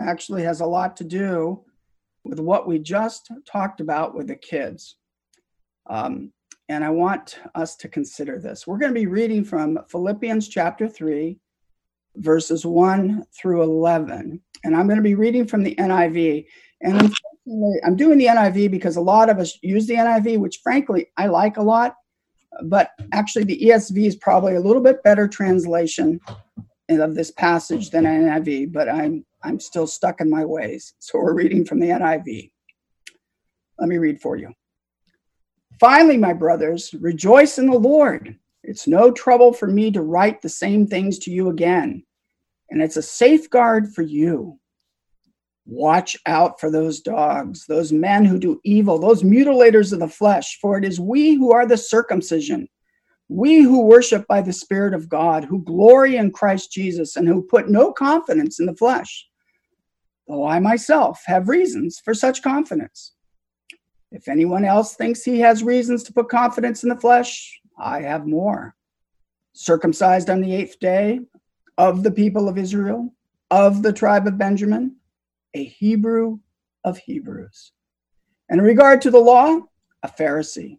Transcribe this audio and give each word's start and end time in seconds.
actually 0.00 0.42
has 0.42 0.60
a 0.60 0.66
lot 0.66 0.96
to 0.96 1.04
do 1.04 1.64
with 2.24 2.40
what 2.40 2.66
we 2.66 2.78
just 2.78 3.30
talked 3.50 3.80
about 3.80 4.14
with 4.14 4.26
the 4.26 4.36
kids. 4.36 4.96
Um, 5.88 6.32
and 6.68 6.84
I 6.84 6.90
want 6.90 7.38
us 7.54 7.76
to 7.76 7.88
consider 7.88 8.38
this. 8.38 8.66
We're 8.66 8.78
going 8.78 8.94
to 8.94 9.00
be 9.00 9.06
reading 9.06 9.44
from 9.44 9.78
Philippians 9.88 10.48
chapter 10.48 10.88
3, 10.88 11.36
verses 12.16 12.64
1 12.64 13.24
through 13.36 13.62
11. 13.62 14.40
And 14.62 14.76
I'm 14.76 14.86
going 14.86 14.98
to 14.98 15.02
be 15.02 15.14
reading 15.14 15.46
from 15.46 15.64
the 15.64 15.74
NIV. 15.74 16.46
And 16.82 16.92
unfortunately, 16.94 17.80
I'm 17.84 17.96
doing 17.96 18.18
the 18.18 18.26
NIV 18.26 18.70
because 18.70 18.96
a 18.96 19.00
lot 19.00 19.28
of 19.28 19.38
us 19.38 19.58
use 19.62 19.86
the 19.86 19.94
NIV, 19.94 20.38
which 20.38 20.60
frankly 20.62 21.08
I 21.16 21.26
like 21.26 21.56
a 21.56 21.62
lot. 21.62 21.96
But 22.64 22.90
actually, 23.12 23.44
the 23.44 23.60
ESV 23.60 24.06
is 24.06 24.16
probably 24.16 24.54
a 24.54 24.60
little 24.60 24.82
bit 24.82 25.02
better 25.02 25.26
translation 25.26 26.20
of 26.88 27.14
this 27.14 27.30
passage 27.30 27.90
than 27.90 28.04
NIV, 28.04 28.72
but 28.72 28.88
I'm 28.88 29.24
I'm 29.42 29.60
still 29.60 29.86
stuck 29.86 30.20
in 30.20 30.28
my 30.28 30.44
ways. 30.44 30.94
So 30.98 31.18
we're 31.18 31.34
reading 31.34 31.64
from 31.64 31.80
the 31.80 31.88
NIV. 31.88 32.50
Let 33.78 33.88
me 33.88 33.98
read 33.98 34.20
for 34.20 34.36
you. 34.36 34.52
Finally, 35.78 36.18
my 36.18 36.32
brothers, 36.32 36.94
rejoice 37.00 37.58
in 37.58 37.66
the 37.66 37.78
Lord. 37.78 38.36
It's 38.62 38.86
no 38.86 39.10
trouble 39.10 39.52
for 39.52 39.66
me 39.66 39.90
to 39.92 40.02
write 40.02 40.42
the 40.42 40.48
same 40.48 40.86
things 40.86 41.18
to 41.20 41.30
you 41.30 41.48
again, 41.48 42.04
and 42.68 42.82
it's 42.82 42.98
a 42.98 43.02
safeguard 43.02 43.94
for 43.94 44.02
you. 44.02 44.58
Watch 45.64 46.18
out 46.26 46.60
for 46.60 46.70
those 46.70 47.00
dogs, 47.00 47.64
those 47.66 47.92
men 47.92 48.26
who 48.26 48.38
do 48.38 48.60
evil, 48.64 48.98
those 48.98 49.22
mutilators 49.22 49.94
of 49.94 50.00
the 50.00 50.08
flesh, 50.08 50.58
for 50.60 50.76
it 50.76 50.84
is 50.84 51.00
we 51.00 51.34
who 51.34 51.52
are 51.52 51.64
the 51.64 51.78
circumcision 51.78 52.68
we 53.30 53.62
who 53.62 53.82
worship 53.82 54.26
by 54.26 54.42
the 54.42 54.52
Spirit 54.52 54.92
of 54.92 55.08
God, 55.08 55.44
who 55.44 55.62
glory 55.62 56.16
in 56.16 56.32
Christ 56.32 56.72
Jesus, 56.72 57.14
and 57.14 57.28
who 57.28 57.42
put 57.42 57.70
no 57.70 57.92
confidence 57.92 58.58
in 58.58 58.66
the 58.66 58.74
flesh, 58.74 59.28
though 60.30 60.46
I 60.46 60.60
myself 60.60 61.22
have 61.26 61.48
reasons 61.48 62.00
for 62.04 62.14
such 62.14 62.42
confidence. 62.42 63.14
If 64.12 64.28
anyone 64.28 64.64
else 64.64 64.94
thinks 64.94 65.24
he 65.24 65.40
has 65.40 65.64
reasons 65.64 66.04
to 66.04 66.12
put 66.12 66.28
confidence 66.28 66.84
in 66.84 66.88
the 66.88 66.96
flesh, 66.96 67.60
I 67.76 68.02
have 68.02 68.26
more. 68.26 68.76
Circumcised 69.52 70.30
on 70.30 70.40
the 70.40 70.54
eighth 70.54 70.78
day, 70.78 71.20
of 71.76 72.02
the 72.02 72.10
people 72.10 72.48
of 72.48 72.58
Israel, 72.58 73.12
of 73.50 73.82
the 73.82 73.92
tribe 73.92 74.26
of 74.26 74.38
Benjamin, 74.38 74.96
a 75.54 75.64
Hebrew 75.64 76.38
of 76.84 76.98
Hebrews. 76.98 77.72
And 78.48 78.60
in 78.60 78.66
regard 78.66 79.00
to 79.02 79.10
the 79.10 79.18
law, 79.18 79.60
a 80.02 80.08
Pharisee. 80.08 80.78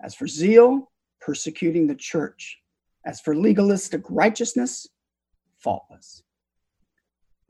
As 0.00 0.14
for 0.14 0.26
zeal, 0.26 0.90
persecuting 1.20 1.86
the 1.86 1.94
church. 1.94 2.58
As 3.04 3.20
for 3.20 3.36
legalistic 3.36 4.02
righteousness, 4.08 4.86
faultless. 5.58 6.22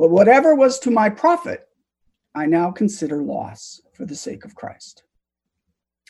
But 0.01 0.09
whatever 0.09 0.55
was 0.55 0.79
to 0.79 0.91
my 0.91 1.11
profit, 1.11 1.69
I 2.35 2.47
now 2.47 2.71
consider 2.71 3.23
loss 3.23 3.83
for 3.93 4.07
the 4.07 4.15
sake 4.15 4.47
of 4.47 4.55
Christ. 4.55 5.03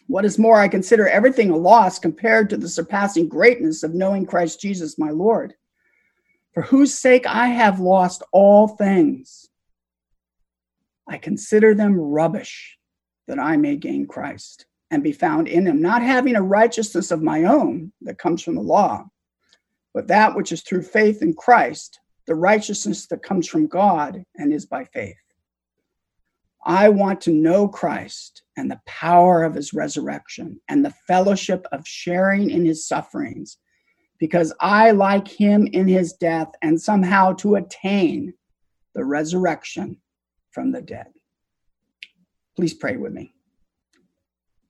What 0.06 0.24
is 0.24 0.38
more, 0.38 0.60
I 0.60 0.68
consider 0.68 1.08
everything 1.08 1.50
a 1.50 1.56
loss 1.56 1.98
compared 1.98 2.50
to 2.50 2.56
the 2.56 2.68
surpassing 2.68 3.28
greatness 3.28 3.82
of 3.82 3.92
knowing 3.92 4.26
Christ 4.26 4.60
Jesus 4.60 4.96
my 4.96 5.10
Lord, 5.10 5.54
for 6.54 6.62
whose 6.62 6.94
sake 6.94 7.26
I 7.26 7.48
have 7.48 7.80
lost 7.80 8.22
all 8.30 8.68
things. 8.68 9.48
I 11.08 11.18
consider 11.18 11.74
them 11.74 11.96
rubbish 11.96 12.78
that 13.26 13.40
I 13.40 13.56
may 13.56 13.74
gain 13.74 14.06
Christ 14.06 14.66
and 14.92 15.02
be 15.02 15.10
found 15.10 15.48
in 15.48 15.66
him, 15.66 15.82
not 15.82 16.00
having 16.00 16.36
a 16.36 16.42
righteousness 16.42 17.10
of 17.10 17.24
my 17.24 17.42
own 17.42 17.92
that 18.02 18.18
comes 18.18 18.40
from 18.40 18.54
the 18.54 18.60
law, 18.60 19.06
but 19.92 20.06
that 20.06 20.36
which 20.36 20.52
is 20.52 20.62
through 20.62 20.82
faith 20.82 21.22
in 21.22 21.34
Christ, 21.34 21.99
the 22.30 22.36
righteousness 22.36 23.08
that 23.08 23.24
comes 23.24 23.48
from 23.48 23.66
God 23.66 24.24
and 24.36 24.52
is 24.52 24.64
by 24.64 24.84
faith. 24.84 25.16
I 26.64 26.88
want 26.88 27.20
to 27.22 27.32
know 27.32 27.66
Christ 27.66 28.44
and 28.56 28.70
the 28.70 28.80
power 28.86 29.42
of 29.42 29.56
his 29.56 29.74
resurrection 29.74 30.60
and 30.68 30.84
the 30.84 30.94
fellowship 31.08 31.66
of 31.72 31.84
sharing 31.84 32.48
in 32.48 32.64
his 32.64 32.86
sufferings, 32.86 33.58
because 34.20 34.54
I 34.60 34.92
like 34.92 35.26
him 35.26 35.66
in 35.72 35.88
his 35.88 36.12
death 36.12 36.52
and 36.62 36.80
somehow 36.80 37.32
to 37.32 37.56
attain 37.56 38.32
the 38.94 39.04
resurrection 39.04 39.96
from 40.52 40.70
the 40.70 40.82
dead. 40.82 41.08
Please 42.54 42.74
pray 42.74 42.96
with 42.96 43.12
me. 43.12 43.34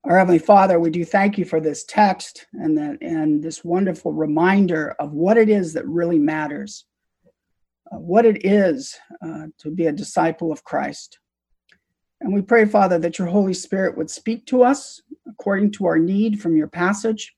Our 0.05 0.17
Heavenly 0.17 0.39
Father, 0.39 0.81
we 0.81 0.89
do 0.89 1.05
thank 1.05 1.37
you 1.37 1.45
for 1.45 1.61
this 1.61 1.85
text 1.85 2.47
and 2.55 2.79
that 2.79 3.03
and 3.03 3.43
this 3.43 3.63
wonderful 3.63 4.15
reminder 4.15 4.97
of 4.99 5.13
what 5.13 5.37
it 5.37 5.51
is 5.51 5.75
that 5.75 5.87
really 5.87 6.19
matters, 6.19 6.87
what 7.99 8.25
it 8.25 8.45
is 8.45 8.99
uh, 9.25 9.47
to 9.59 9.71
be 9.71 9.87
a 9.87 9.93
disciple 9.93 10.53
of 10.53 10.65
Christ. 10.65 11.19
And 12.21 12.33
we 12.33 12.43
pray, 12.43 12.65
Father, 12.67 12.99
that 12.99 13.19
your 13.19 13.29
Holy 13.29 13.55
Spirit 13.55 13.97
would 13.97 14.11
speak 14.11 14.47
to 14.47 14.63
us 14.63 15.01
according 15.27 15.73
to 15.73 15.87
our 15.87 15.99
need 15.99 16.41
from 16.41 16.57
your 16.57 16.69
passage, 16.69 17.35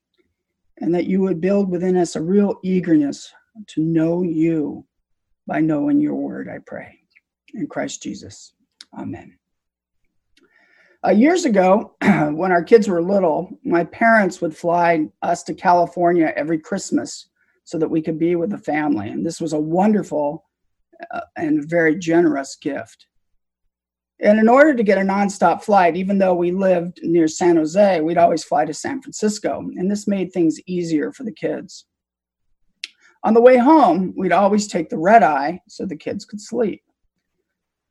and 0.79 0.95
that 0.95 1.07
you 1.07 1.21
would 1.21 1.41
build 1.41 1.71
within 1.71 1.97
us 1.97 2.17
a 2.17 2.23
real 2.23 2.59
eagerness 2.65 3.33
to 3.69 3.83
know 3.83 4.23
you 4.23 4.85
by 5.47 5.61
knowing 5.61 6.01
your 6.01 6.15
word, 6.15 6.49
I 6.49 6.59
pray. 6.67 6.99
In 7.55 7.67
Christ 7.67 8.03
Jesus. 8.03 8.55
Amen. 8.99 9.39
Uh, 11.05 11.11
years 11.11 11.45
ago, 11.45 11.95
when 12.01 12.53
our 12.53 12.63
kids 12.63 12.89
were 12.89 13.03
little, 13.03 13.59
my 13.65 13.85
parents 13.85 14.41
would 14.41 14.57
fly 14.57 15.09
us 15.21 15.43
to 15.43 15.55
California 15.55 16.33
every 16.37 16.59
Christmas 16.59 17.29
so 17.65 17.79
that 17.79 17.91
we 17.91 18.03
could 18.03 18.19
be 18.19 18.37
with 18.37 18.51
the 18.51 18.59
family. 18.59 19.09
And 19.09 19.25
this 19.25 19.41
was 19.41 19.53
a 19.53 19.61
wonderful 19.61 20.45
uh, 21.11 21.21
and 21.37 21.69
very 21.69 21.97
generous 21.99 22.57
gift. 22.57 23.07
And 24.21 24.39
in 24.39 24.49
order 24.49 24.75
to 24.75 24.83
get 24.85 24.99
a 24.99 25.03
nonstop 25.03 25.63
flight, 25.63 25.97
even 25.97 26.19
though 26.19 26.35
we 26.35 26.53
lived 26.53 27.01
near 27.03 27.27
San 27.27 27.57
Jose, 27.57 28.01
we'd 28.01 28.19
always 28.19 28.45
fly 28.45 28.65
to 28.65 28.75
San 28.75 29.03
Francisco. 29.03 29.59
And 29.77 29.91
this 29.91 30.07
made 30.07 30.33
things 30.33 30.61
easier 30.67 31.13
for 31.13 31.25
the 31.25 31.33
kids. 31.33 31.87
On 33.25 33.35
the 33.35 33.41
way 33.41 33.57
home, 33.57 34.15
we'd 34.17 34.33
always 34.33 34.67
take 34.67 34.89
the 34.89 34.99
red 34.99 35.23
eye 35.23 35.61
so 35.69 35.87
the 35.87 35.97
kids 35.97 36.25
could 36.25 36.41
sleep. 36.41 36.83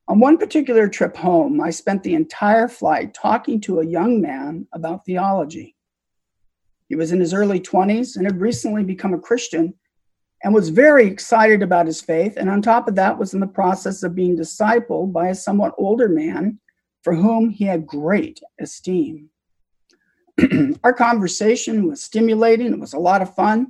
On 0.08 0.20
one 0.20 0.38
particular 0.38 0.88
trip 0.90 1.16
home, 1.16 1.62
I 1.62 1.70
spent 1.70 2.04
the 2.04 2.16
entire 2.16 2.68
flight 2.68 3.14
talking 3.14 3.62
to 3.62 3.80
a 3.80 3.86
young 3.86 4.22
man 4.22 4.68
about 4.74 5.06
theology. 5.06 5.76
He 6.92 6.98
was 6.98 7.14
in 7.14 7.22
his 7.22 7.34
early 7.34 7.62
20s 7.62 8.18
and 8.18 8.26
had 8.26 8.42
recently 8.42 8.84
become 8.84 9.14
a 9.14 9.18
Christian 9.18 9.76
and 10.44 10.54
was 10.54 10.68
very 10.68 11.08
excited 11.08 11.64
about 11.64 11.86
his 11.86 12.02
faith. 12.02 12.36
And 12.36 12.50
on 12.50 12.62
top 12.62 12.90
of 12.90 12.96
that, 12.96 13.18
was 13.18 13.34
in 13.34 13.40
the 13.40 13.48
process 13.48 14.04
of 14.04 14.14
being 14.14 14.36
discipled 14.36 15.14
by 15.14 15.30
a 15.30 15.36
somewhat 15.36 15.74
older 15.78 16.10
man 16.10 16.60
for 17.02 17.16
whom 17.16 17.50
he 17.50 17.64
had 17.64 17.88
great 17.88 18.42
esteem. 18.60 19.30
Our 20.84 20.92
conversation 20.92 21.88
was 21.88 22.04
stimulating, 22.04 22.74
it 22.74 22.80
was 22.82 22.92
a 22.92 23.00
lot 23.00 23.22
of 23.22 23.36
fun, 23.36 23.70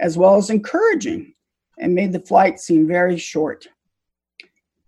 as 0.00 0.18
well 0.18 0.34
as 0.34 0.50
encouraging, 0.50 1.34
and 1.78 1.94
made 1.94 2.12
the 2.12 2.18
flight 2.18 2.58
seem 2.58 2.88
very 2.88 3.18
short. 3.18 3.68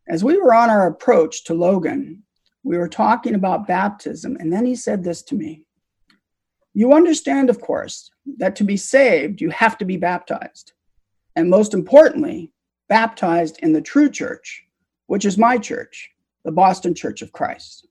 As 0.09 0.25
we 0.25 0.37
were 0.39 0.55
on 0.55 0.71
our 0.71 0.89
approach 0.89 1.45
to 1.45 1.55
Logan, 1.55 2.25
we 2.65 2.77
were 2.77 2.89
talking 2.89 3.37
about 3.37 3.69
baptism, 3.69 4.37
and 4.41 4.53
then 4.53 4.67
he 4.67 4.75
said 4.75 5.05
this 5.05 5.23
to 5.23 5.37
me 5.37 5.63
You 6.75 6.93
understand, 6.93 7.51
of 7.51 7.61
course, 7.61 8.11
that 8.39 8.57
to 8.57 8.65
be 8.65 8.77
saved, 8.77 9.41
you 9.41 9.51
have 9.51 9.77
to 9.79 9.85
be 9.85 9.97
baptized. 9.97 10.73
And 11.37 11.51
most 11.51 11.75
importantly, 11.75 12.53
baptized 12.89 13.59
in 13.61 13.73
the 13.73 13.81
true 13.81 14.09
church, 14.09 14.65
which 15.07 15.25
is 15.25 15.39
my 15.39 15.59
church, 15.59 16.11
the 16.45 16.53
Boston 16.53 16.95
Church 16.95 17.23
of 17.23 17.33
Christ. 17.33 17.87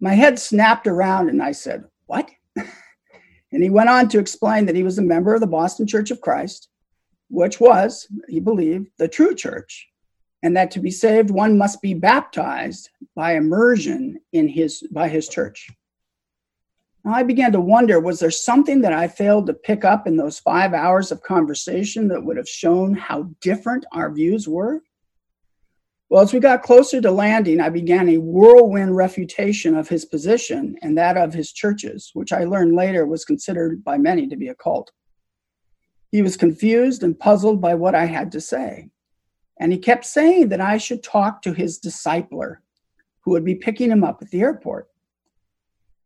My 0.00 0.14
head 0.14 0.38
snapped 0.38 0.86
around 0.86 1.28
and 1.28 1.42
I 1.42 1.52
said, 1.52 1.84
What? 2.06 2.30
and 2.56 3.62
he 3.62 3.70
went 3.70 3.90
on 3.90 4.08
to 4.08 4.18
explain 4.18 4.66
that 4.66 4.76
he 4.76 4.82
was 4.82 4.98
a 4.98 5.02
member 5.02 5.34
of 5.34 5.40
the 5.40 5.46
Boston 5.46 5.86
Church 5.86 6.10
of 6.10 6.20
Christ, 6.20 6.68
which 7.28 7.60
was, 7.60 8.08
he 8.28 8.40
believed, 8.40 8.88
the 8.98 9.08
true 9.08 9.34
church 9.34 9.90
and 10.42 10.56
that 10.56 10.70
to 10.72 10.80
be 10.80 10.90
saved 10.90 11.30
one 11.30 11.58
must 11.58 11.82
be 11.82 11.94
baptized 11.94 12.90
by 13.14 13.34
immersion 13.34 14.18
in 14.32 14.48
his 14.48 14.82
by 14.90 15.08
his 15.08 15.28
church 15.28 15.70
i 17.04 17.22
began 17.22 17.52
to 17.52 17.60
wonder 17.60 18.00
was 18.00 18.20
there 18.20 18.30
something 18.30 18.80
that 18.80 18.92
i 18.92 19.06
failed 19.06 19.46
to 19.46 19.54
pick 19.54 19.84
up 19.84 20.06
in 20.06 20.16
those 20.16 20.38
five 20.38 20.72
hours 20.74 21.10
of 21.10 21.22
conversation 21.22 22.08
that 22.08 22.22
would 22.22 22.36
have 22.36 22.48
shown 22.48 22.94
how 22.94 23.22
different 23.40 23.84
our 23.92 24.12
views 24.12 24.48
were 24.48 24.80
well 26.08 26.22
as 26.22 26.32
we 26.32 26.40
got 26.40 26.62
closer 26.62 27.00
to 27.00 27.10
landing 27.10 27.60
i 27.60 27.68
began 27.68 28.08
a 28.08 28.18
whirlwind 28.18 28.94
refutation 28.96 29.76
of 29.76 29.88
his 29.88 30.04
position 30.04 30.76
and 30.82 30.96
that 30.96 31.16
of 31.16 31.32
his 31.32 31.52
churches 31.52 32.10
which 32.14 32.32
i 32.32 32.44
learned 32.44 32.74
later 32.74 33.06
was 33.06 33.24
considered 33.24 33.82
by 33.84 33.96
many 33.96 34.26
to 34.26 34.36
be 34.36 34.48
a 34.48 34.54
cult 34.54 34.90
he 36.10 36.22
was 36.22 36.36
confused 36.36 37.02
and 37.02 37.18
puzzled 37.18 37.60
by 37.60 37.74
what 37.74 37.94
i 37.94 38.04
had 38.04 38.30
to 38.32 38.40
say 38.40 38.90
and 39.60 39.72
he 39.72 39.78
kept 39.78 40.06
saying 40.06 40.48
that 40.48 40.60
I 40.60 40.78
should 40.78 41.02
talk 41.02 41.42
to 41.42 41.52
his 41.52 41.78
discipler 41.78 42.56
who 43.20 43.32
would 43.32 43.44
be 43.44 43.54
picking 43.54 43.90
him 43.90 44.02
up 44.02 44.20
at 44.22 44.30
the 44.30 44.40
airport. 44.40 44.88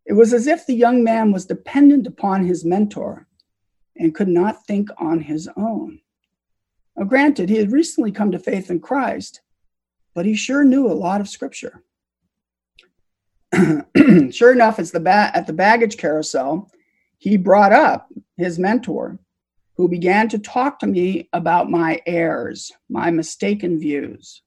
It 0.07 0.13
was 0.13 0.33
as 0.33 0.47
if 0.47 0.67
the 0.67 0.75
young 0.75 1.03
man 1.03 1.33
was 1.33 1.47
dependent 1.47 2.07
upon 2.07 2.45
his 2.45 2.65
mentor 2.65 3.27
and 3.97 4.15
could 4.15 4.29
not 4.29 4.67
think 4.67 4.91
on 4.99 5.21
his 5.21 5.49
own. 5.57 6.01
Now, 6.97 7.05
granted, 7.05 7.49
he 7.49 7.57
had 7.57 7.73
recently 7.73 8.13
come 8.13 8.31
to 8.33 8.39
faith 8.39 8.71
in 8.71 8.81
Christ, 8.81 9.41
but 10.15 10.27
he 10.27 10.35
sure 10.35 10.65
knew 10.65 10.87
a 10.87 10.93
lot 10.93 11.21
of 11.21 11.29
scripture. 11.29 11.83
sure 14.31 14.53
enough, 14.53 14.77
the 14.77 15.01
ba- 15.03 15.31
at 15.35 15.47
the 15.47 15.53
baggage 15.53 15.97
carousel, 15.97 16.71
he 17.19 17.37
brought 17.37 17.73
up 17.73 18.13
his 18.37 18.59
mentor, 18.59 19.19
who 19.77 19.89
began 19.89 20.29
to 20.29 20.39
talk 20.39 20.79
to 20.79 20.87
me 20.87 21.29
about 21.33 21.71
my 21.71 22.01
errors, 22.07 22.71
my 22.89 23.11
mistaken 23.11 23.79
views. 23.79 24.43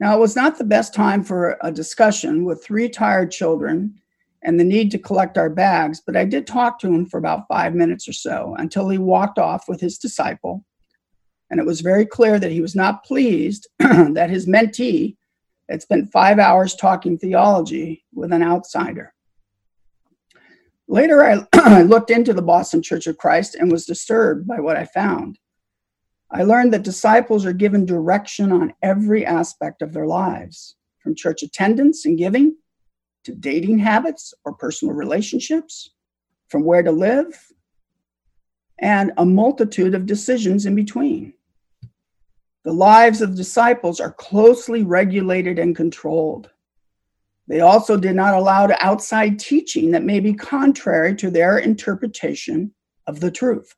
Now, 0.00 0.16
it 0.16 0.20
was 0.20 0.36
not 0.36 0.58
the 0.58 0.64
best 0.64 0.94
time 0.94 1.24
for 1.24 1.58
a 1.60 1.72
discussion 1.72 2.44
with 2.44 2.62
three 2.62 2.88
tired 2.88 3.32
children 3.32 4.00
and 4.42 4.58
the 4.58 4.64
need 4.64 4.90
to 4.92 4.98
collect 4.98 5.36
our 5.36 5.50
bags, 5.50 6.00
but 6.04 6.16
I 6.16 6.24
did 6.24 6.46
talk 6.46 6.78
to 6.80 6.92
him 6.92 7.06
for 7.06 7.18
about 7.18 7.48
five 7.48 7.74
minutes 7.74 8.08
or 8.08 8.12
so 8.12 8.54
until 8.58 8.88
he 8.88 8.98
walked 8.98 9.38
off 9.38 9.68
with 9.68 9.80
his 9.80 9.98
disciple. 9.98 10.64
And 11.50 11.58
it 11.58 11.66
was 11.66 11.80
very 11.80 12.06
clear 12.06 12.38
that 12.38 12.52
he 12.52 12.60
was 12.60 12.74
not 12.74 13.04
pleased 13.04 13.68
that 13.78 14.30
his 14.30 14.46
mentee 14.46 15.16
had 15.68 15.82
spent 15.82 16.12
five 16.12 16.38
hours 16.38 16.74
talking 16.74 17.18
theology 17.18 18.04
with 18.14 18.32
an 18.32 18.42
outsider. 18.42 19.12
Later, 20.86 21.22
I 21.52 21.82
looked 21.82 22.10
into 22.10 22.32
the 22.32 22.42
Boston 22.42 22.82
Church 22.82 23.06
of 23.06 23.18
Christ 23.18 23.54
and 23.54 23.70
was 23.70 23.84
disturbed 23.84 24.46
by 24.46 24.60
what 24.60 24.76
I 24.76 24.86
found. 24.86 25.38
I 26.30 26.42
learned 26.42 26.72
that 26.72 26.82
disciples 26.82 27.44
are 27.44 27.52
given 27.52 27.86
direction 27.86 28.52
on 28.52 28.74
every 28.82 29.24
aspect 29.24 29.82
of 29.82 29.92
their 29.92 30.06
lives, 30.06 30.76
from 31.02 31.14
church 31.14 31.42
attendance 31.42 32.04
and 32.04 32.18
giving 32.18 32.56
to 33.28 33.34
dating 33.34 33.78
habits 33.78 34.32
or 34.46 34.54
personal 34.54 34.94
relationships, 34.94 35.90
from 36.48 36.64
where 36.64 36.82
to 36.82 36.90
live, 36.90 37.38
and 38.80 39.12
a 39.18 39.26
multitude 39.26 39.94
of 39.94 40.06
decisions 40.06 40.64
in 40.64 40.74
between. 40.74 41.34
The 42.64 42.72
lives 42.72 43.20
of 43.20 43.36
disciples 43.36 44.00
are 44.00 44.12
closely 44.14 44.82
regulated 44.82 45.58
and 45.58 45.76
controlled. 45.76 46.48
They 47.48 47.60
also 47.60 47.98
did 47.98 48.16
not 48.16 48.32
allow 48.32 48.66
outside 48.80 49.38
teaching 49.38 49.90
that 49.90 50.04
may 50.04 50.20
be 50.20 50.32
contrary 50.32 51.14
to 51.16 51.30
their 51.30 51.58
interpretation 51.58 52.72
of 53.06 53.20
the 53.20 53.30
truth. 53.30 53.76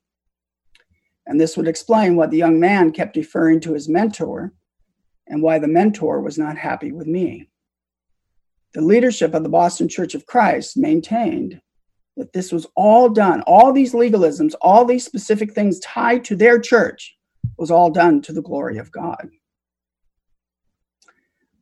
And 1.27 1.41
this 1.41 1.57
would 1.57 1.67
explain 1.67 2.15
why 2.15 2.27
the 2.27 2.39
young 2.39 2.61
man 2.61 2.93
kept 2.93 3.17
referring 3.17 3.59
to 3.63 3.75
his 3.75 3.89
mentor 3.89 4.53
and 5.27 5.43
why 5.43 5.59
the 5.59 5.67
mentor 5.67 6.21
was 6.21 6.39
not 6.39 6.57
happy 6.57 6.93
with 6.93 7.09
me. 7.09 7.50
The 8.73 8.81
leadership 8.81 9.35
of 9.35 9.43
the 9.43 9.49
Boston 9.49 9.89
Church 9.89 10.15
of 10.15 10.27
Christ 10.27 10.77
maintained 10.77 11.61
that 12.17 12.33
this 12.33 12.53
was 12.53 12.67
all 12.77 13.09
done, 13.09 13.43
all 13.47 13.73
these 13.73 13.95
legalisms, 13.95 14.55
all 14.61 14.85
these 14.85 15.05
specific 15.05 15.53
things 15.53 15.81
tied 15.81 16.25
to 16.27 16.37
their 16.37 16.59
church 16.59 17.17
was 17.57 17.71
all 17.71 17.91
done 17.91 18.23
to 18.23 18.33
the 18.33 18.43
glory 18.43 18.79
of 18.79 18.93
God. 18.93 19.31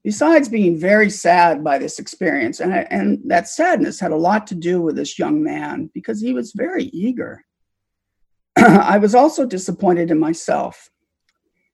Besides 0.05 0.49
being 0.49 0.78
very 0.78 1.10
sad 1.10 1.64
by 1.64 1.78
this 1.78 1.99
experience, 1.99 2.60
and, 2.60 2.72
I, 2.72 2.87
and 2.90 3.20
that 3.26 3.49
sadness 3.49 4.00
had 4.00 4.12
a 4.12 4.16
lot 4.16 4.46
to 4.49 4.55
do 4.55 4.81
with 4.81 4.96
this 4.96 5.19
young 5.19 5.43
man 5.43 5.90
because 5.93 6.20
he 6.20 6.32
was 6.32 6.52
very 6.52 6.84
eager. 6.84 7.44
I 8.56 8.99
was 8.99 9.14
also 9.14 9.44
disappointed 9.44 10.10
in 10.10 10.19
myself. 10.19 10.90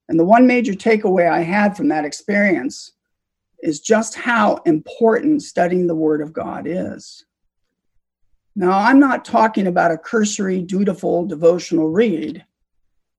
And 0.09 0.19
the 0.19 0.25
one 0.25 0.47
major 0.47 0.73
takeaway 0.73 1.31
I 1.31 1.41
had 1.41 1.77
from 1.77 1.89
that 1.89 2.05
experience 2.05 2.94
is 3.63 3.81
just 3.81 4.15
how 4.15 4.57
important 4.67 5.43
studying 5.43 5.87
the 5.87 5.95
Word 5.95 6.21
of 6.21 6.33
God 6.33 6.67
is. 6.67 7.25
Now, 8.57 8.73
I'm 8.73 9.01
not 9.01 9.25
talking 9.25 9.67
about 9.67 9.91
a 9.91 9.99
cursory, 9.99 10.61
dutiful 10.61 11.27
devotional 11.27 11.89
read, 11.89 12.45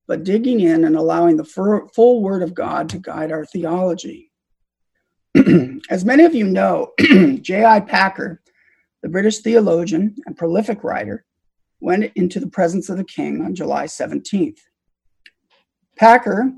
but 0.08 0.24
digging 0.24 0.62
in 0.62 0.86
and 0.86 0.96
allowing 0.96 1.36
the 1.36 1.90
full 1.94 2.22
Word 2.22 2.42
of 2.42 2.54
God 2.54 2.90
to 2.90 3.00
guide 3.00 3.32
our 3.32 3.46
theology. 3.46 4.32
As 5.90 6.06
many 6.06 6.24
of 6.24 6.34
you 6.34 6.46
know, 6.46 6.94
J.I. 7.00 7.82
Packer, 7.82 8.42
the 9.02 9.10
British 9.10 9.40
theologian 9.40 10.16
and 10.26 10.38
prolific 10.38 10.84
writer, 10.84 11.26
went 11.82 12.12
into 12.16 12.40
the 12.40 12.48
presence 12.48 12.90
of 12.90 12.98
the 12.98 13.04
king 13.04 13.42
on 13.42 13.54
July 13.54 13.86
17th. 13.86 14.60
Packer, 15.98 16.52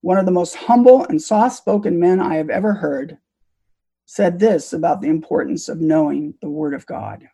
one 0.00 0.18
of 0.18 0.26
the 0.26 0.32
most 0.32 0.54
humble 0.54 1.04
and 1.06 1.20
soft 1.20 1.56
spoken 1.56 1.98
men 1.98 2.20
I 2.20 2.36
have 2.36 2.50
ever 2.50 2.74
heard, 2.74 3.18
said 4.06 4.38
this 4.38 4.72
about 4.72 5.00
the 5.00 5.08
importance 5.08 5.68
of 5.68 5.80
knowing 5.80 6.34
the 6.40 6.48
Word 6.48 6.74
of 6.74 6.86
God. 6.86 7.28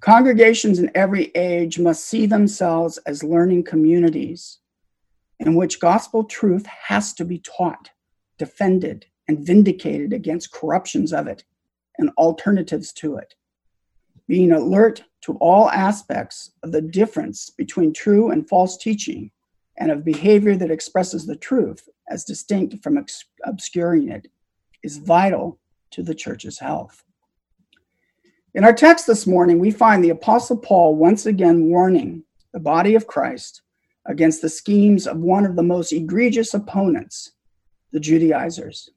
Congregations 0.00 0.78
in 0.78 0.90
every 0.94 1.26
age 1.34 1.78
must 1.78 2.04
see 2.04 2.26
themselves 2.26 2.98
as 3.06 3.24
learning 3.24 3.64
communities 3.64 4.58
in 5.40 5.54
which 5.54 5.80
gospel 5.80 6.24
truth 6.24 6.66
has 6.66 7.12
to 7.14 7.24
be 7.24 7.38
taught, 7.38 7.90
defended, 8.38 9.06
and 9.28 9.44
vindicated 9.44 10.12
against 10.12 10.52
corruptions 10.52 11.12
of 11.12 11.26
it 11.26 11.44
and 11.98 12.10
alternatives 12.18 12.92
to 12.92 13.16
it. 13.16 13.34
Being 14.28 14.52
alert 14.52 15.02
to 15.22 15.36
all 15.38 15.70
aspects 15.70 16.52
of 16.62 16.72
the 16.72 16.82
difference 16.82 17.50
between 17.50 17.92
true 17.92 18.30
and 18.30 18.48
false 18.48 18.76
teaching 18.76 19.30
and 19.78 19.90
of 19.90 20.04
behavior 20.04 20.56
that 20.56 20.70
expresses 20.70 21.26
the 21.26 21.36
truth 21.36 21.88
as 22.08 22.24
distinct 22.24 22.82
from 22.82 23.04
obscuring 23.44 24.08
it 24.10 24.28
is 24.82 24.98
vital 24.98 25.58
to 25.90 26.02
the 26.02 26.14
church's 26.14 26.58
health. 26.58 27.02
In 28.54 28.64
our 28.64 28.72
text 28.72 29.06
this 29.06 29.26
morning, 29.26 29.58
we 29.58 29.70
find 29.70 30.02
the 30.02 30.10
Apostle 30.10 30.56
Paul 30.56 30.96
once 30.96 31.26
again 31.26 31.66
warning 31.66 32.24
the 32.52 32.60
body 32.60 32.94
of 32.94 33.06
Christ 33.06 33.62
against 34.06 34.40
the 34.40 34.48
schemes 34.48 35.06
of 35.06 35.18
one 35.18 35.44
of 35.44 35.56
the 35.56 35.62
most 35.62 35.92
egregious 35.92 36.54
opponents, 36.54 37.32
the 37.92 38.00
Judaizers. 38.00 38.90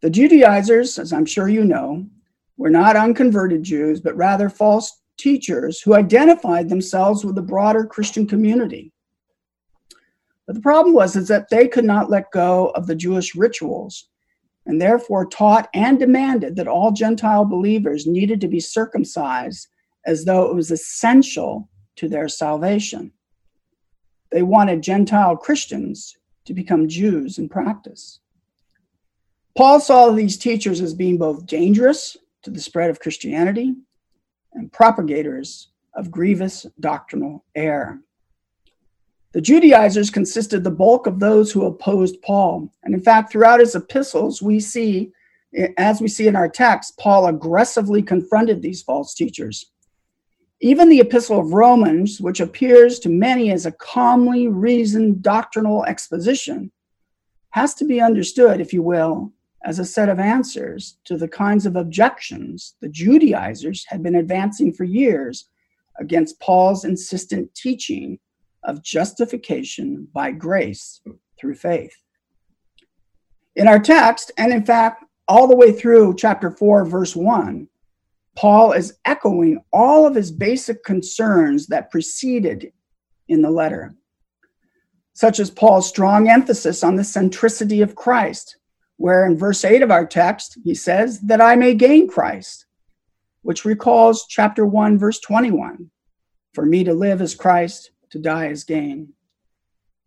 The 0.00 0.10
Judaizers, 0.10 0.98
as 0.98 1.12
I'm 1.12 1.26
sure 1.26 1.48
you 1.48 1.64
know, 1.64 2.06
were 2.56 2.70
not 2.70 2.94
unconverted 2.96 3.62
Jews, 3.62 4.00
but 4.00 4.16
rather 4.16 4.48
false 4.48 5.00
teachers 5.16 5.80
who 5.80 5.94
identified 5.94 6.68
themselves 6.68 7.24
with 7.24 7.34
the 7.34 7.42
broader 7.42 7.84
Christian 7.84 8.26
community. 8.26 8.92
But 10.46 10.54
the 10.54 10.62
problem 10.62 10.94
was 10.94 11.16
is 11.16 11.28
that 11.28 11.50
they 11.50 11.66
could 11.68 11.84
not 11.84 12.10
let 12.10 12.30
go 12.30 12.68
of 12.70 12.86
the 12.86 12.94
Jewish 12.94 13.34
rituals 13.34 14.08
and 14.64 14.80
therefore 14.80 15.26
taught 15.26 15.68
and 15.74 15.98
demanded 15.98 16.56
that 16.56 16.68
all 16.68 16.92
Gentile 16.92 17.44
believers 17.44 18.06
needed 18.06 18.40
to 18.40 18.48
be 18.48 18.60
circumcised 18.60 19.68
as 20.06 20.24
though 20.24 20.48
it 20.48 20.54
was 20.54 20.70
essential 20.70 21.68
to 21.96 22.08
their 22.08 22.28
salvation. 22.28 23.12
They 24.30 24.42
wanted 24.42 24.82
Gentile 24.82 25.36
Christians 25.36 26.16
to 26.44 26.54
become 26.54 26.88
Jews 26.88 27.38
in 27.38 27.48
practice. 27.48 28.20
Paul 29.56 29.80
saw 29.80 30.10
these 30.10 30.36
teachers 30.36 30.80
as 30.80 30.94
being 30.94 31.16
both 31.16 31.46
dangerous 31.46 32.16
to 32.42 32.50
the 32.50 32.60
spread 32.60 32.90
of 32.90 33.00
Christianity 33.00 33.74
and 34.52 34.72
propagators 34.72 35.70
of 35.94 36.10
grievous 36.10 36.66
doctrinal 36.78 37.44
error. 37.54 38.00
The 39.36 39.42
Judaizers 39.42 40.08
consisted 40.08 40.64
the 40.64 40.70
bulk 40.70 41.06
of 41.06 41.20
those 41.20 41.52
who 41.52 41.66
opposed 41.66 42.22
Paul. 42.22 42.72
And 42.84 42.94
in 42.94 43.02
fact, 43.02 43.30
throughout 43.30 43.60
his 43.60 43.74
epistles, 43.74 44.40
we 44.40 44.60
see, 44.60 45.12
as 45.76 46.00
we 46.00 46.08
see 46.08 46.26
in 46.26 46.34
our 46.34 46.48
text, 46.48 46.96
Paul 46.98 47.26
aggressively 47.26 48.00
confronted 48.00 48.62
these 48.62 48.80
false 48.80 49.12
teachers. 49.12 49.72
Even 50.62 50.88
the 50.88 51.00
epistle 51.00 51.38
of 51.38 51.52
Romans, 51.52 52.18
which 52.18 52.40
appears 52.40 52.98
to 53.00 53.10
many 53.10 53.52
as 53.52 53.66
a 53.66 53.72
calmly 53.72 54.48
reasoned 54.48 55.20
doctrinal 55.20 55.84
exposition, 55.84 56.72
has 57.50 57.74
to 57.74 57.84
be 57.84 58.00
understood, 58.00 58.58
if 58.58 58.72
you 58.72 58.82
will, 58.82 59.34
as 59.66 59.78
a 59.78 59.84
set 59.84 60.08
of 60.08 60.18
answers 60.18 60.96
to 61.04 61.18
the 61.18 61.28
kinds 61.28 61.66
of 61.66 61.76
objections 61.76 62.74
the 62.80 62.88
Judaizers 62.88 63.84
had 63.86 64.02
been 64.02 64.14
advancing 64.14 64.72
for 64.72 64.84
years 64.84 65.50
against 66.00 66.40
Paul's 66.40 66.86
insistent 66.86 67.54
teaching 67.54 68.18
of 68.66 68.82
justification 68.82 70.06
by 70.12 70.32
grace 70.32 71.00
through 71.38 71.54
faith. 71.54 71.96
In 73.54 73.68
our 73.68 73.78
text, 73.78 74.32
and 74.36 74.52
in 74.52 74.66
fact, 74.66 75.04
all 75.28 75.48
the 75.48 75.56
way 75.56 75.72
through 75.72 76.14
chapter 76.16 76.50
4, 76.50 76.84
verse 76.84 77.16
1, 77.16 77.68
Paul 78.36 78.72
is 78.72 78.98
echoing 79.06 79.62
all 79.72 80.06
of 80.06 80.14
his 80.14 80.30
basic 80.30 80.84
concerns 80.84 81.66
that 81.68 81.90
preceded 81.90 82.72
in 83.28 83.40
the 83.40 83.50
letter, 83.50 83.94
such 85.14 85.40
as 85.40 85.50
Paul's 85.50 85.88
strong 85.88 86.28
emphasis 86.28 86.84
on 86.84 86.96
the 86.96 87.02
centricity 87.02 87.82
of 87.82 87.96
Christ, 87.96 88.58
where 88.98 89.26
in 89.26 89.38
verse 89.38 89.64
8 89.64 89.82
of 89.82 89.90
our 89.90 90.06
text, 90.06 90.58
he 90.62 90.74
says, 90.74 91.20
That 91.20 91.40
I 91.40 91.56
may 91.56 91.74
gain 91.74 92.08
Christ, 92.08 92.66
which 93.40 93.64
recalls 93.64 94.26
chapter 94.28 94.66
1, 94.66 94.98
verse 94.98 95.18
21. 95.20 95.90
For 96.52 96.66
me 96.66 96.84
to 96.84 96.92
live 96.92 97.22
is 97.22 97.34
Christ, 97.34 97.90
to 98.10 98.18
die 98.18 98.48
is 98.48 98.64
gain. 98.64 99.12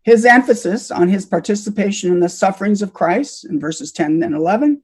His 0.02 0.24
emphasis 0.24 0.90
on 0.90 1.08
his 1.08 1.26
participation 1.26 2.10
in 2.10 2.20
the 2.20 2.28
sufferings 2.28 2.82
of 2.82 2.94
Christ 2.94 3.44
in 3.44 3.60
verses 3.60 3.92
10 3.92 4.22
and 4.22 4.34
11 4.34 4.82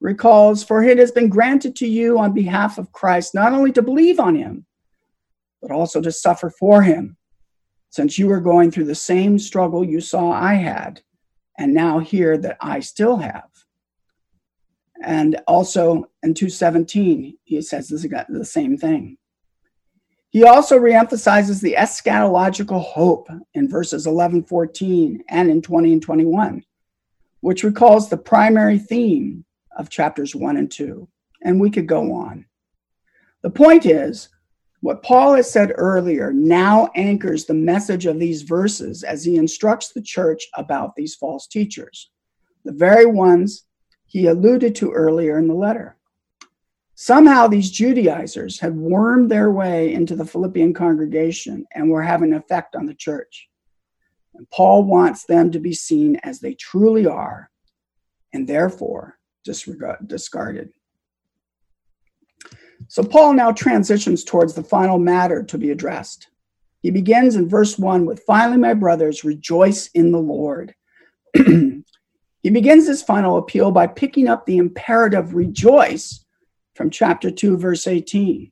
recalls, 0.00 0.64
For 0.64 0.82
it 0.82 0.98
has 0.98 1.12
been 1.12 1.28
granted 1.28 1.76
to 1.76 1.86
you 1.86 2.18
on 2.18 2.32
behalf 2.32 2.78
of 2.78 2.92
Christ 2.92 3.34
not 3.34 3.52
only 3.52 3.72
to 3.72 3.82
believe 3.82 4.18
on 4.18 4.34
him, 4.34 4.66
but 5.62 5.70
also 5.70 6.00
to 6.00 6.12
suffer 6.12 6.50
for 6.50 6.82
him, 6.82 7.16
since 7.90 8.18
you 8.18 8.30
are 8.30 8.40
going 8.40 8.70
through 8.70 8.84
the 8.84 8.94
same 8.94 9.38
struggle 9.38 9.84
you 9.84 10.00
saw 10.00 10.30
I 10.30 10.54
had, 10.54 11.02
and 11.56 11.74
now 11.74 11.98
hear 11.98 12.36
that 12.38 12.56
I 12.60 12.80
still 12.80 13.16
have. 13.16 13.48
And 15.02 15.40
also 15.46 16.10
in 16.22 16.34
217, 16.34 17.38
he 17.44 17.62
says 17.62 17.88
this 17.88 18.02
the 18.28 18.44
same 18.44 18.76
thing. 18.76 19.16
He 20.30 20.44
also 20.44 20.78
reemphasizes 20.78 21.62
the 21.62 21.76
eschatological 21.78 22.82
hope 22.82 23.28
in 23.54 23.68
verses 23.68 24.06
11, 24.06 24.44
14, 24.44 25.24
and 25.28 25.50
in 25.50 25.62
20 25.62 25.92
and 25.94 26.02
21, 26.02 26.64
which 27.40 27.64
recalls 27.64 28.08
the 28.08 28.18
primary 28.18 28.78
theme 28.78 29.44
of 29.76 29.88
chapters 29.88 30.34
1 30.34 30.56
and 30.58 30.70
2. 30.70 31.08
And 31.42 31.60
we 31.60 31.70
could 31.70 31.86
go 31.86 32.12
on. 32.12 32.44
The 33.42 33.50
point 33.50 33.86
is, 33.86 34.28
what 34.80 35.02
Paul 35.02 35.34
has 35.34 35.50
said 35.50 35.72
earlier 35.74 36.32
now 36.32 36.90
anchors 36.94 37.44
the 37.44 37.54
message 37.54 38.06
of 38.06 38.18
these 38.18 38.42
verses 38.42 39.02
as 39.02 39.24
he 39.24 39.36
instructs 39.36 39.92
the 39.92 40.02
church 40.02 40.46
about 40.54 40.94
these 40.94 41.14
false 41.14 41.46
teachers, 41.46 42.10
the 42.64 42.72
very 42.72 43.06
ones 43.06 43.64
he 44.06 44.26
alluded 44.26 44.74
to 44.76 44.92
earlier 44.92 45.38
in 45.38 45.48
the 45.48 45.54
letter. 45.54 45.97
Somehow, 47.00 47.46
these 47.46 47.70
Judaizers 47.70 48.58
had 48.58 48.74
wormed 48.74 49.30
their 49.30 49.52
way 49.52 49.92
into 49.94 50.16
the 50.16 50.24
Philippian 50.24 50.74
congregation 50.74 51.64
and 51.72 51.88
were 51.88 52.02
having 52.02 52.32
an 52.32 52.38
effect 52.40 52.74
on 52.74 52.86
the 52.86 52.94
church. 52.94 53.48
And 54.34 54.50
Paul 54.50 54.82
wants 54.82 55.24
them 55.24 55.52
to 55.52 55.60
be 55.60 55.72
seen 55.72 56.16
as 56.24 56.40
they 56.40 56.54
truly 56.54 57.06
are 57.06 57.52
and 58.32 58.48
therefore 58.48 59.16
discarded. 59.44 60.70
So, 62.88 63.04
Paul 63.04 63.34
now 63.34 63.52
transitions 63.52 64.24
towards 64.24 64.54
the 64.54 64.64
final 64.64 64.98
matter 64.98 65.44
to 65.44 65.56
be 65.56 65.70
addressed. 65.70 66.26
He 66.82 66.90
begins 66.90 67.36
in 67.36 67.48
verse 67.48 67.78
1 67.78 68.06
with 68.06 68.24
Finally, 68.26 68.58
my 68.58 68.74
brothers, 68.74 69.22
rejoice 69.22 69.86
in 69.94 70.10
the 70.10 70.18
Lord. 70.18 70.74
He 72.40 72.50
begins 72.50 72.86
his 72.86 73.02
final 73.02 73.36
appeal 73.36 73.72
by 73.72 73.88
picking 73.88 74.28
up 74.28 74.46
the 74.46 74.58
imperative 74.58 75.34
rejoice 75.34 76.24
from 76.78 76.88
chapter 76.88 77.28
2 77.28 77.58
verse 77.58 77.88
18. 77.88 78.50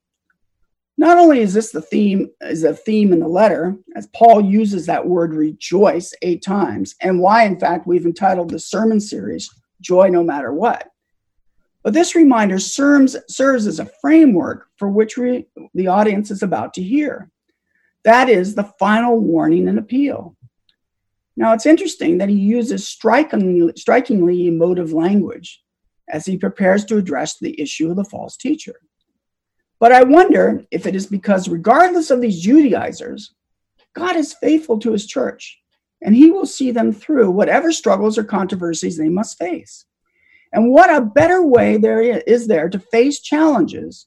Not 0.99 1.17
only 1.17 1.41
is 1.41 1.55
this 1.55 1.71
the 1.71 1.81
theme 1.81 2.29
is 2.41 2.65
a 2.65 2.75
theme 2.75 3.13
in 3.13 3.21
the 3.21 3.29
letter 3.29 3.77
as 3.95 4.09
Paul 4.09 4.41
uses 4.41 4.85
that 4.87 5.07
word 5.07 5.33
rejoice 5.33 6.13
8 6.21 6.43
times 6.43 6.97
and 7.01 7.21
why 7.21 7.45
in 7.45 7.59
fact 7.59 7.87
we've 7.87 8.05
entitled 8.05 8.51
the 8.51 8.59
sermon 8.59 9.01
series 9.01 9.49
joy 9.81 10.09
no 10.09 10.25
matter 10.25 10.53
what. 10.53 10.89
But 11.85 11.95
this 11.95 12.17
reminder 12.17 12.59
serves, 12.59 13.17
serves 13.29 13.69
as 13.69 13.79
a 13.79 13.91
framework 14.01 14.67
for 14.77 14.89
which 14.89 15.17
we, 15.17 15.47
the 15.73 15.87
audience 15.87 16.33
is 16.33 16.43
about 16.43 16.75
to 16.75 16.83
hear. 16.83 17.31
That 18.03 18.29
is 18.29 18.57
the 18.57 18.73
final 18.79 19.21
warning 19.21 19.69
and 19.69 19.79
appeal. 19.79 20.37
Now, 21.37 21.53
it's 21.53 21.67
interesting 21.67 22.19
that 22.19 22.29
he 22.29 22.37
uses 22.37 22.89
strikingly, 22.89 23.73
strikingly 23.77 24.49
emotive 24.49 24.93
language 24.93 25.63
as 26.09 26.27
he 26.27 26.37
prepares 26.37 26.85
to 26.87 26.99
address 26.99 27.39
the 27.39 27.61
issue 27.61 27.91
of 27.91 27.97
the 27.97 28.05
false 28.05 28.37
teacher. 28.37 28.75
But 29.79 29.93
I 29.93 30.05
wonder 30.05 30.65
if 30.71 30.87
it 30.87 30.95
is 30.95 31.07
because, 31.07 31.49
regardless 31.49 32.11
of 32.11 32.21
these 32.21 32.41
Judaizers, 32.41 33.35
God 33.95 34.17
is 34.17 34.35
faithful 34.35 34.79
to 34.81 34.93
his 34.93 35.07
church, 35.07 35.61
and 36.03 36.15
he 36.15 36.31
will 36.31 36.47
see 36.47 36.71
them 36.71 36.93
through 36.93 37.31
whatever 37.31 37.73
struggles 37.73 38.17
or 38.19 38.25
controversies 38.25 38.97
they 38.97 39.09
must 39.09 39.39
face. 39.39 39.85
And 40.53 40.71
what 40.71 40.95
a 40.95 41.01
better 41.01 41.45
way 41.45 41.77
there 41.77 42.01
is 42.01 42.47
there 42.47 42.69
to 42.69 42.79
face 42.79 43.21
challenges 43.21 44.07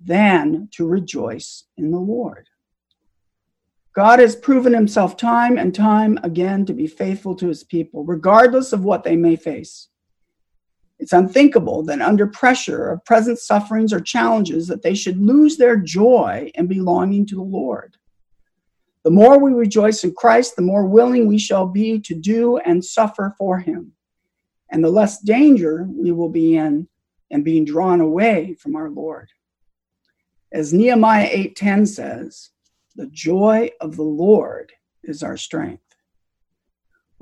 than 0.00 0.68
to 0.72 0.86
rejoice 0.86 1.64
in 1.76 1.90
the 1.90 1.98
Lord. 1.98 2.48
God 3.94 4.18
has 4.18 4.34
proven 4.34 4.72
himself 4.72 5.16
time 5.16 5.58
and 5.58 5.74
time 5.74 6.18
again 6.22 6.64
to 6.66 6.72
be 6.72 6.86
faithful 6.86 7.34
to 7.36 7.48
his 7.48 7.62
people, 7.62 8.04
regardless 8.04 8.72
of 8.72 8.84
what 8.84 9.04
they 9.04 9.16
may 9.16 9.36
face. 9.36 9.88
It's 11.02 11.12
unthinkable 11.12 11.82
that 11.86 12.00
under 12.00 12.28
pressure 12.28 12.88
of 12.88 13.04
present 13.04 13.40
sufferings 13.40 13.92
or 13.92 13.98
challenges 13.98 14.68
that 14.68 14.82
they 14.82 14.94
should 14.94 15.20
lose 15.20 15.56
their 15.56 15.76
joy 15.76 16.52
and 16.54 16.68
belonging 16.68 17.26
to 17.26 17.34
the 17.34 17.42
Lord. 17.42 17.96
The 19.02 19.10
more 19.10 19.36
we 19.40 19.50
rejoice 19.52 20.04
in 20.04 20.14
Christ, 20.14 20.54
the 20.54 20.62
more 20.62 20.86
willing 20.86 21.26
we 21.26 21.38
shall 21.38 21.66
be 21.66 21.98
to 21.98 22.14
do 22.14 22.58
and 22.58 22.84
suffer 22.84 23.34
for 23.36 23.58
him, 23.58 23.94
and 24.70 24.84
the 24.84 24.90
less 24.90 25.20
danger 25.20 25.88
we 25.90 26.12
will 26.12 26.28
be 26.28 26.54
in 26.54 26.86
and 27.32 27.44
being 27.44 27.64
drawn 27.64 28.00
away 28.00 28.54
from 28.54 28.76
our 28.76 28.88
Lord. 28.88 29.28
As 30.52 30.72
Nehemiah 30.72 31.28
8:10 31.28 31.88
says, 31.88 32.50
the 32.94 33.08
joy 33.08 33.72
of 33.80 33.96
the 33.96 34.04
Lord 34.04 34.72
is 35.02 35.24
our 35.24 35.36
strength. 35.36 35.91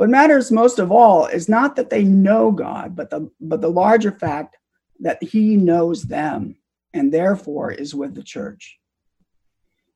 What 0.01 0.09
matters 0.09 0.51
most 0.51 0.79
of 0.79 0.91
all 0.91 1.27
is 1.27 1.47
not 1.47 1.77
that 1.77 1.91
they 1.91 2.05
know 2.05 2.53
God, 2.53 2.97
but 2.97 3.11
the, 3.11 3.31
but 3.39 3.61
the 3.61 3.69
larger 3.69 4.11
fact 4.11 4.57
that 5.01 5.23
He 5.23 5.57
knows 5.57 6.05
them 6.05 6.57
and 6.95 7.13
therefore 7.13 7.71
is 7.71 7.95
with 7.95 8.15
the 8.15 8.23
church. 8.23 8.79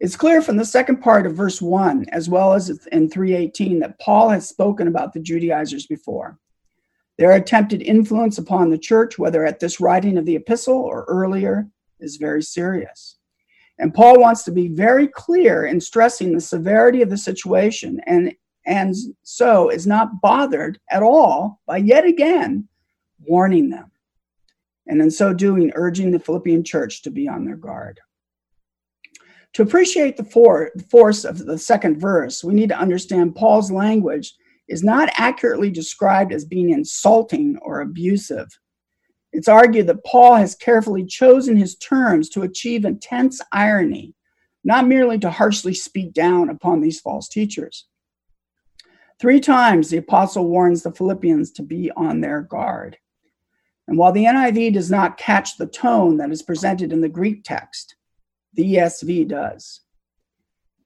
It's 0.01 0.15
clear 0.15 0.43
from 0.43 0.59
the 0.59 0.65
second 0.67 0.99
part 0.99 1.25
of 1.25 1.35
verse 1.35 1.63
1, 1.63 2.11
as 2.13 2.29
well 2.29 2.53
as 2.53 2.69
in 2.93 3.09
318, 3.09 3.79
that 3.79 3.99
Paul 3.99 4.29
has 4.29 4.47
spoken 4.47 4.89
about 4.89 5.15
the 5.15 5.21
Judaizers 5.21 5.87
before. 5.87 6.39
Their 7.17 7.33
attempted 7.33 7.81
influence 7.81 8.37
upon 8.37 8.69
the 8.69 8.77
church, 8.77 9.19
whether 9.19 9.47
at 9.47 9.59
this 9.59 9.81
writing 9.81 10.19
of 10.19 10.27
the 10.27 10.37
epistle 10.37 10.77
or 10.77 11.05
earlier, 11.09 11.67
is 11.99 12.19
very 12.19 12.43
serious. 12.43 13.17
And 13.79 13.95
Paul 13.95 14.21
wants 14.21 14.43
to 14.43 14.53
be 14.53 14.69
very 14.69 15.09
clear 15.09 15.65
in 15.65 15.81
stressing 15.81 16.35
the 16.35 16.43
severity 16.43 17.01
of 17.01 17.09
the 17.09 17.17
situation 17.17 18.03
and, 18.05 18.35
and 18.67 18.95
so 19.23 19.69
is 19.69 19.87
not 19.87 20.21
bothered 20.21 20.79
at 20.91 21.03
all 21.03 21.61
by 21.67 21.79
yet 21.79 22.05
again 22.05 22.69
warning 23.21 23.71
them. 23.71 23.91
And 24.87 25.01
in 25.01 25.11
so 25.11 25.33
doing, 25.33 25.73
urging 25.75 26.11
the 26.11 26.19
Philippian 26.19 26.65
church 26.65 27.03
to 27.03 27.11
be 27.11 27.29
on 27.29 27.45
their 27.45 27.57
guard. 27.57 28.01
To 29.55 29.63
appreciate 29.63 30.17
the, 30.17 30.25
for, 30.25 30.73
force 30.91 31.25
of 31.25 31.39
the 31.39 31.59
second 31.59 32.01
verse, 32.01 32.43
we 32.43 32.55
need 32.55 32.71
to 32.71 32.79
understand 32.79 33.37
Paul's 33.37 33.71
language 33.71 34.35
is 34.69 34.83
not 34.83 35.11
accurately 35.17 35.71
described 35.71 36.33
as 36.33 36.45
being 36.45 36.71
insulting 36.71 37.57
or 37.63 37.81
abusive. 37.81 38.49
It's 39.33 39.49
argued 39.49 39.87
that 39.87 40.05
Paul 40.05 40.37
has 40.37 40.55
carefully 40.55 41.05
chosen 41.05 41.57
his 41.57 41.77
terms 41.77 42.29
to 42.31 42.43
achieve 42.43 42.85
intense 42.85 43.41
irony, 43.53 44.15
not 44.65 44.87
merely 44.87 45.19
to 45.21 45.31
harshly 45.31 45.75
speak 45.75 46.13
down 46.13 46.51
upon 46.51 46.81
these 46.81 47.01
false 47.01 47.29
teachers. 47.29 47.87
Three 49.21 49.41
times 49.41 49.91
the 49.91 49.99
apostle 49.99 50.49
warns 50.49 50.83
the 50.83 50.93
Philippians 50.93 51.51
to 51.53 51.63
be 51.63 51.91
on 51.93 52.21
their 52.21 52.43
guard. 52.43 52.99
And 53.87 53.99
while 53.99 54.13
the 54.13 54.25
NIV 54.25 54.75
does 54.75 54.91
not 54.91 55.19
catch 55.19 55.57
the 55.57 55.67
tone 55.67 56.17
that 56.17 56.31
is 56.31 56.43
presented 56.43 56.93
in 56.93 57.01
the 57.01 57.09
Greek 57.09 57.45
text, 57.45 57.97
the 58.55 58.77
ESV 58.77 59.29
does. 59.29 59.83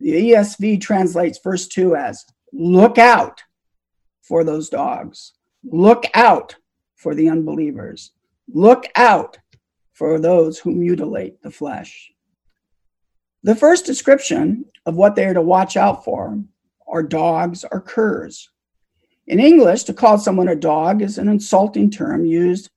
The 0.00 0.32
ESV 0.32 0.80
translates 0.80 1.38
verse 1.42 1.66
2 1.68 1.96
as 1.96 2.24
look 2.52 2.98
out 2.98 3.42
for 4.22 4.44
those 4.44 4.68
dogs, 4.68 5.32
look 5.64 6.04
out 6.14 6.56
for 6.96 7.14
the 7.14 7.28
unbelievers. 7.28 8.12
Look 8.52 8.86
out 8.96 9.38
for 9.92 10.18
those 10.18 10.58
who 10.58 10.72
mutilate 10.72 11.42
the 11.42 11.50
flesh. 11.50 12.12
The 13.42 13.54
first 13.54 13.86
description 13.86 14.64
of 14.84 14.96
what 14.96 15.14
they 15.14 15.24
are 15.26 15.34
to 15.34 15.42
watch 15.42 15.76
out 15.76 16.04
for 16.04 16.38
are 16.90 17.02
dogs 17.02 17.64
or 17.70 17.80
curs. 17.80 18.50
In 19.26 19.40
English, 19.40 19.84
to 19.84 19.92
call 19.92 20.18
someone 20.18 20.48
a 20.48 20.56
dog 20.56 21.02
is 21.02 21.18
an 21.18 21.28
insulting 21.28 21.90
term 21.90 22.24
used 22.24 22.70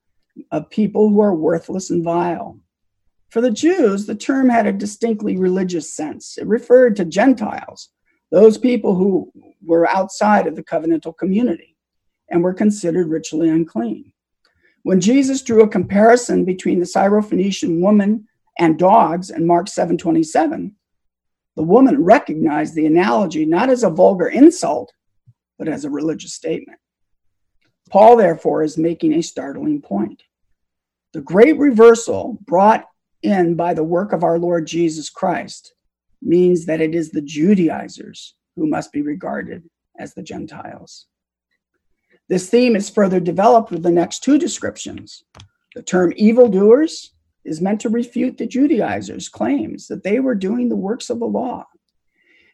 of 0.51 0.69
people 0.69 1.09
who 1.09 1.21
are 1.21 1.33
worthless 1.33 1.89
and 1.89 2.03
vile. 2.03 2.59
For 3.29 3.39
the 3.39 3.51
Jews, 3.51 4.05
the 4.05 4.15
term 4.15 4.49
had 4.49 4.67
a 4.67 4.73
distinctly 4.73 5.37
religious 5.37 5.93
sense. 5.93 6.37
It 6.37 6.45
referred 6.47 6.97
to 6.97 7.05
Gentiles, 7.05 7.89
those 8.31 8.57
people 8.57 8.95
who 8.95 9.31
were 9.63 9.89
outside 9.89 10.47
of 10.47 10.55
the 10.55 10.63
covenantal 10.63 11.17
community 11.17 11.77
and 12.29 12.43
were 12.43 12.53
considered 12.53 13.07
ritually 13.07 13.49
unclean. 13.49 14.11
When 14.83 14.99
Jesus 14.99 15.41
drew 15.41 15.61
a 15.61 15.67
comparison 15.67 16.43
between 16.43 16.79
the 16.79 16.85
Syrophoenician 16.85 17.81
woman 17.81 18.27
and 18.57 18.79
dogs 18.79 19.29
in 19.29 19.45
Mark 19.45 19.67
7:27, 19.67 20.73
the 21.55 21.63
woman 21.63 22.03
recognized 22.03 22.75
the 22.75 22.85
analogy 22.85 23.45
not 23.45 23.69
as 23.69 23.83
a 23.83 23.89
vulgar 23.89 24.27
insult, 24.27 24.93
but 25.57 25.67
as 25.67 25.85
a 25.85 25.89
religious 25.89 26.33
statement. 26.33 26.79
Paul, 27.89 28.15
therefore, 28.15 28.63
is 28.63 28.77
making 28.77 29.13
a 29.13 29.21
startling 29.21 29.81
point. 29.81 30.23
The 31.13 31.21
great 31.21 31.57
reversal 31.57 32.37
brought 32.45 32.87
in 33.21 33.55
by 33.55 33.73
the 33.73 33.83
work 33.83 34.13
of 34.13 34.23
our 34.23 34.39
Lord 34.39 34.65
Jesus 34.65 35.09
Christ 35.09 35.73
means 36.21 36.65
that 36.65 36.81
it 36.81 36.95
is 36.95 37.11
the 37.11 37.21
Judaizers 37.21 38.35
who 38.55 38.67
must 38.67 38.91
be 38.91 39.01
regarded 39.01 39.69
as 39.99 40.13
the 40.13 40.23
Gentiles. 40.23 41.07
This 42.29 42.49
theme 42.49 42.77
is 42.77 42.89
further 42.89 43.19
developed 43.19 43.71
with 43.71 43.83
the 43.83 43.91
next 43.91 44.23
two 44.23 44.37
descriptions. 44.37 45.23
The 45.75 45.83
term 45.83 46.13
evildoers 46.15 47.11
is 47.43 47.61
meant 47.61 47.81
to 47.81 47.89
refute 47.89 48.37
the 48.37 48.47
Judaizers' 48.47 49.29
claims 49.29 49.87
that 49.87 50.03
they 50.03 50.19
were 50.19 50.35
doing 50.35 50.69
the 50.69 50.75
works 50.75 51.09
of 51.09 51.19
the 51.19 51.25
law. 51.25 51.65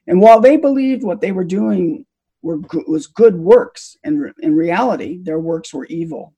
And 0.07 0.21
while 0.21 0.39
they 0.39 0.57
believed 0.57 1.03
what 1.03 1.21
they 1.21 1.31
were 1.31 1.43
doing 1.43 2.05
were 2.41 2.59
was 2.87 3.07
good 3.07 3.35
works, 3.35 3.97
and 4.03 4.31
in 4.39 4.55
reality, 4.55 5.19
their 5.21 5.39
works 5.39 5.73
were 5.73 5.85
evil. 5.87 6.33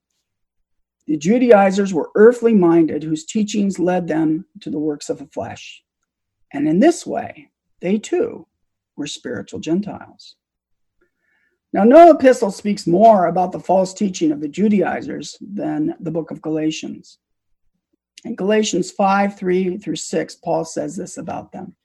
The 1.06 1.18
Judaizers 1.18 1.94
were 1.94 2.12
earthly 2.16 2.54
minded, 2.54 3.04
whose 3.04 3.26
teachings 3.26 3.80
led 3.80 4.08
them 4.08 4.46
to 4.62 4.70
the 4.70 4.80
works 4.80 5.10
of 5.10 5.20
the 5.20 5.28
flesh. 5.28 5.84
And 6.54 6.68
in 6.68 6.80
this 6.80 7.06
way, 7.06 7.50
they 7.82 7.98
too 7.98 8.48
were 8.96 9.08
spiritual 9.08 9.60
Gentiles. 9.60 10.36
Now, 11.72 11.84
no 11.84 12.12
epistle 12.12 12.52
speaks 12.52 12.88
more 12.88 13.28
about 13.28 13.52
the 13.52 13.60
false 13.60 13.94
teaching 13.94 14.32
of 14.32 14.42
the 14.42 14.48
Judaizers 14.48 15.38
than 15.40 15.96
the 16.00 16.12
book 16.12 16.32
of 16.32 16.42
Galatians. 16.42 17.20
In 18.26 18.36
Galatians 18.36 18.92
5 18.92 19.38
3 19.38 19.78
through 19.78 19.96
6, 19.96 20.36
Paul 20.36 20.66
says 20.66 20.96
this 20.96 21.18
about 21.18 21.52
them. 21.52 21.76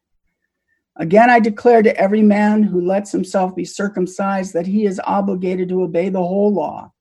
Again, 0.96 1.28
I 1.28 1.40
declare 1.40 1.82
to 1.82 1.96
every 1.96 2.22
man 2.22 2.62
who 2.62 2.80
lets 2.80 3.10
himself 3.10 3.54
be 3.56 3.64
circumcised 3.64 4.52
that 4.52 4.66
he 4.66 4.86
is 4.86 5.00
obligated 5.04 5.68
to 5.68 5.82
obey 5.82 6.08
the 6.08 6.22
whole 6.22 6.52
law. 6.52 6.92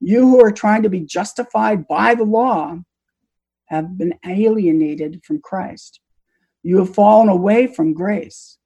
You 0.00 0.22
who 0.22 0.44
are 0.44 0.50
trying 0.50 0.82
to 0.82 0.88
be 0.88 1.00
justified 1.00 1.86
by 1.86 2.16
the 2.16 2.24
law 2.24 2.78
have 3.66 3.96
been 3.96 4.18
alienated 4.26 5.22
from 5.24 5.40
Christ. 5.40 6.00
You 6.64 6.78
have 6.78 6.94
fallen 6.94 7.28
away 7.28 7.68
from 7.68 7.94
grace. 7.94 8.58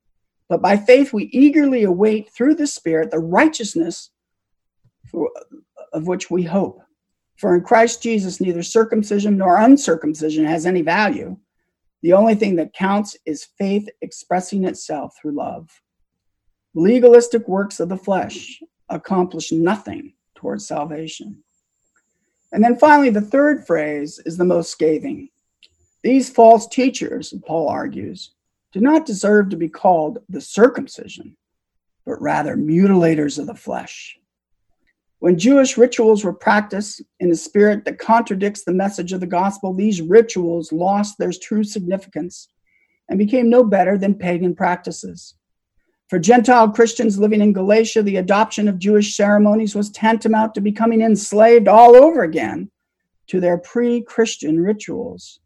But 0.49 0.63
by 0.63 0.77
faith, 0.77 1.13
we 1.13 1.25
eagerly 1.25 1.85
await 1.85 2.31
through 2.31 2.55
the 2.55 2.67
Spirit 2.67 3.11
the 3.11 3.19
righteousness 3.19 4.11
of 5.93 6.07
which 6.07 6.31
we 6.31 6.45
hope. 6.45 6.81
For 7.37 7.55
in 7.55 7.63
Christ 7.63 8.03
Jesus, 8.03 8.41
neither 8.41 8.63
circumcision 8.63 9.37
nor 9.37 9.59
uncircumcision 9.59 10.45
has 10.45 10.67
any 10.67 10.83
value 10.83 11.37
the 12.07 12.13
only 12.13 12.37
thing 12.37 12.55
that 12.57 12.73
counts 12.73 13.17
is 13.25 13.49
faith 13.59 13.89
expressing 14.01 14.65
itself 14.65 15.17
through 15.17 15.33
love. 15.33 15.83
Legalistic 16.75 17.49
works 17.49 17.81
of 17.81 17.89
the 17.89 17.97
flesh 17.97 18.63
accomplish 18.89 19.51
nothing 19.51 20.13
towards 20.37 20.69
salvation. 20.69 21.43
And 22.53 22.63
then 22.63 22.79
finally, 22.79 23.11
the 23.11 23.21
third 23.21 23.67
phrase 23.67 24.21
is 24.25 24.37
the 24.37 24.45
most 24.45 24.71
scathing. 24.71 25.31
These 26.05 26.31
false 26.31 26.69
teachers, 26.69 27.35
Paul 27.45 27.69
argues, 27.69 28.33
do 28.73 28.81
not 28.81 29.07
deserve 29.07 29.49
to 29.49 29.57
be 29.57 29.69
called 29.69 30.19
the 30.29 30.41
circumcision, 30.41 31.37
but 32.05 32.23
rather 32.23 32.57
mutilators 32.57 33.39
of 33.39 33.47
the 33.47 33.55
flesh. 33.55 34.17
When 35.19 35.39
Jewish 35.39 35.79
rituals 35.79 36.25
were 36.25 36.33
practiced 36.33 37.03
in 37.21 37.31
a 37.31 37.37
spirit 37.37 37.85
that 37.85 37.99
contradicts 37.99 38.65
the 38.65 38.75
message 38.75 39.13
of 39.13 39.21
the 39.21 39.27
gospel, 39.27 39.73
these 39.73 40.03
rituals 40.03 40.73
lost 40.73 41.17
their 41.19 41.33
true 41.33 41.65
significance 41.65 42.49
and 43.09 43.19
became 43.19 43.49
no 43.49 43.65
better 43.65 43.97
than 43.97 44.15
pagan 44.15 44.55
practices. 44.55 45.35
For 46.09 46.19
Gentile 46.19 46.71
Christians 46.71 47.19
living 47.19 47.41
in 47.41 47.53
Galatia, 47.53 48.03
the 48.03 48.17
adoption 48.17 48.69
of 48.69 48.79
Jewish 48.79 49.17
ceremonies 49.17 49.75
was 49.75 49.91
tantamount 49.91 50.55
to 50.55 50.61
becoming 50.61 51.03
enslaved 51.03 51.67
all 51.67 51.97
over 51.97 52.23
again 52.23 52.71
to 53.29 53.41
their 53.41 53.59
pre 53.59 54.03
Christian 54.03 54.61
rituals. 54.61 55.41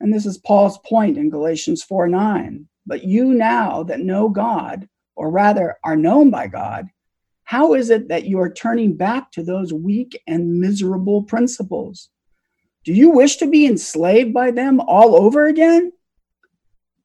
And 0.00 0.12
this 0.12 0.26
is 0.26 0.38
Paul's 0.38 0.78
point 0.78 1.16
in 1.16 1.30
Galatians 1.30 1.82
4 1.82 2.08
9. 2.08 2.66
But 2.86 3.04
you 3.04 3.26
now 3.34 3.82
that 3.84 4.00
know 4.00 4.28
God, 4.28 4.88
or 5.14 5.30
rather 5.30 5.76
are 5.84 5.96
known 5.96 6.30
by 6.30 6.46
God, 6.46 6.88
how 7.48 7.72
is 7.72 7.88
it 7.88 8.08
that 8.08 8.26
you 8.26 8.38
are 8.38 8.52
turning 8.52 8.94
back 8.94 9.32
to 9.32 9.42
those 9.42 9.72
weak 9.72 10.20
and 10.26 10.60
miserable 10.60 11.22
principles? 11.22 12.10
Do 12.84 12.92
you 12.92 13.08
wish 13.08 13.36
to 13.36 13.46
be 13.46 13.64
enslaved 13.64 14.34
by 14.34 14.50
them 14.50 14.80
all 14.80 15.16
over 15.16 15.46
again? 15.46 15.90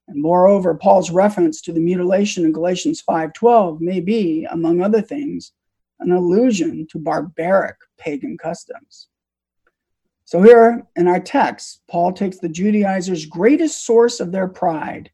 And 0.10 0.22
moreover, 0.22 0.76
Paul's 0.76 1.12
reference 1.12 1.62
to 1.62 1.72
the 1.72 1.80
mutilation 1.80 2.44
in 2.44 2.52
Galatians 2.52 3.02
5:12 3.02 3.80
may 3.80 4.02
be, 4.02 4.44
among 4.52 4.82
other 4.82 5.02
things, 5.02 5.54
an 6.02 6.12
allusion 6.12 6.88
to 6.88 7.00
barbaric 7.00 7.78
pagan 7.98 8.38
customs. 8.38 9.08
So 10.26 10.42
here 10.42 10.86
in 10.98 11.08
our 11.08 11.22
text, 11.22 11.84
Paul 11.90 12.12
takes 12.12 12.40
the 12.40 12.50
Judaizers' 12.50 13.26
greatest 13.26 13.86
source 13.86 14.20
of 14.20 14.34
their 14.34 14.50
pride 14.50 15.10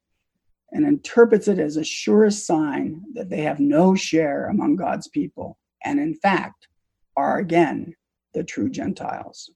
and 0.72 0.86
interprets 0.86 1.48
it 1.48 1.60
as 1.60 1.78
a 1.78 1.84
surest 1.84 2.46
sign 2.46 3.04
that 3.14 3.30
they 3.30 3.42
have 3.42 3.60
no 3.60 3.96
share 3.96 4.48
among 4.48 4.76
God's 4.76 5.08
people, 5.08 5.58
and 5.84 6.00
in 6.00 6.16
fact 6.16 6.68
are 7.16 7.40
again 7.40 7.96
the 8.34 8.44
true 8.44 8.70
Gentiles. 8.70 9.50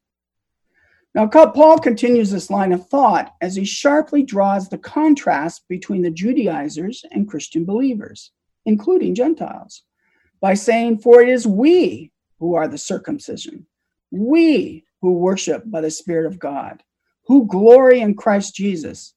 Now, 1.15 1.27
Paul 1.27 1.77
continues 1.77 2.31
this 2.31 2.49
line 2.49 2.71
of 2.71 2.87
thought 2.87 3.35
as 3.39 3.55
he 3.55 3.65
sharply 3.65 4.23
draws 4.23 4.67
the 4.67 4.79
contrast 4.79 5.67
between 5.69 6.01
the 6.01 6.09
Judaizers 6.09 7.05
and 7.11 7.29
Christian 7.29 7.65
believers, 7.65 8.31
including 8.65 9.13
Gentiles, 9.13 9.83
by 10.41 10.55
saying, 10.55 10.99
For 10.99 11.21
it 11.21 11.29
is 11.29 11.45
we 11.45 12.11
who 12.39 12.55
are 12.55 12.67
the 12.67 12.79
circumcision, 12.79 13.67
we 14.09 14.85
who 15.01 15.13
worship 15.13 15.63
by 15.67 15.81
the 15.81 15.91
Spirit 15.91 16.25
of 16.25 16.39
God, 16.39 16.81
who 17.27 17.45
glory 17.45 17.99
in 17.99 18.15
Christ 18.15 18.55
Jesus 18.55 19.13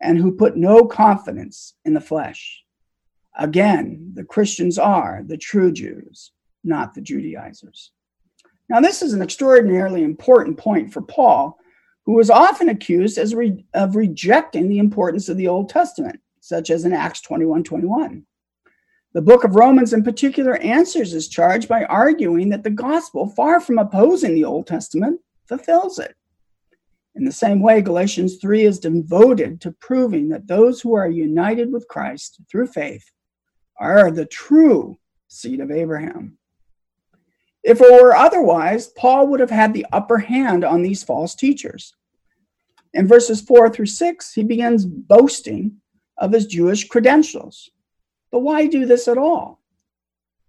and 0.00 0.18
who 0.18 0.32
put 0.32 0.56
no 0.56 0.84
confidence 0.84 1.74
in 1.84 1.94
the 1.94 2.00
flesh. 2.00 2.62
Again, 3.38 4.12
the 4.14 4.24
Christians 4.24 4.78
are 4.78 5.22
the 5.26 5.36
true 5.36 5.72
Jews, 5.72 6.32
not 6.64 6.94
the 6.94 7.00
Judaizers. 7.00 7.92
Now, 8.68 8.80
this 8.80 9.02
is 9.02 9.12
an 9.12 9.22
extraordinarily 9.22 10.02
important 10.02 10.58
point 10.58 10.92
for 10.92 11.02
Paul, 11.02 11.58
who 12.04 12.14
was 12.14 12.30
often 12.30 12.68
accused 12.68 13.18
as 13.18 13.34
re- 13.34 13.64
of 13.74 13.96
rejecting 13.96 14.68
the 14.68 14.78
importance 14.78 15.28
of 15.28 15.36
the 15.36 15.48
Old 15.48 15.68
Testament, 15.68 16.20
such 16.40 16.70
as 16.70 16.84
in 16.84 16.92
Acts 16.92 17.20
21 17.20 17.64
21. 17.64 18.24
The 19.12 19.22
book 19.22 19.44
of 19.44 19.54
Romans, 19.54 19.92
in 19.92 20.02
particular, 20.02 20.56
answers 20.58 21.12
this 21.12 21.28
charge 21.28 21.68
by 21.68 21.84
arguing 21.84 22.50
that 22.50 22.64
the 22.64 22.70
gospel, 22.70 23.28
far 23.28 23.60
from 23.60 23.78
opposing 23.78 24.34
the 24.34 24.44
Old 24.44 24.66
Testament, 24.66 25.20
fulfills 25.46 25.98
it. 25.98 26.16
In 27.16 27.24
the 27.24 27.32
same 27.32 27.62
way, 27.62 27.80
Galatians 27.80 28.36
3 28.36 28.64
is 28.64 28.78
devoted 28.78 29.58
to 29.62 29.72
proving 29.72 30.28
that 30.28 30.46
those 30.46 30.82
who 30.82 30.94
are 30.94 31.08
united 31.08 31.72
with 31.72 31.88
Christ 31.88 32.40
through 32.50 32.66
faith 32.66 33.10
are 33.78 34.10
the 34.10 34.26
true 34.26 34.98
seed 35.26 35.60
of 35.60 35.70
Abraham. 35.70 36.36
If 37.62 37.80
it 37.80 37.90
were 37.90 38.14
otherwise, 38.14 38.88
Paul 38.88 39.28
would 39.28 39.40
have 39.40 39.50
had 39.50 39.72
the 39.72 39.86
upper 39.92 40.18
hand 40.18 40.62
on 40.62 40.82
these 40.82 41.02
false 41.02 41.34
teachers. 41.34 41.94
In 42.92 43.08
verses 43.08 43.40
4 43.40 43.70
through 43.70 43.86
6, 43.86 44.34
he 44.34 44.44
begins 44.44 44.84
boasting 44.84 45.76
of 46.18 46.32
his 46.32 46.46
Jewish 46.46 46.86
credentials. 46.86 47.70
But 48.30 48.40
why 48.40 48.66
do 48.66 48.84
this 48.84 49.08
at 49.08 49.18
all? 49.18 49.62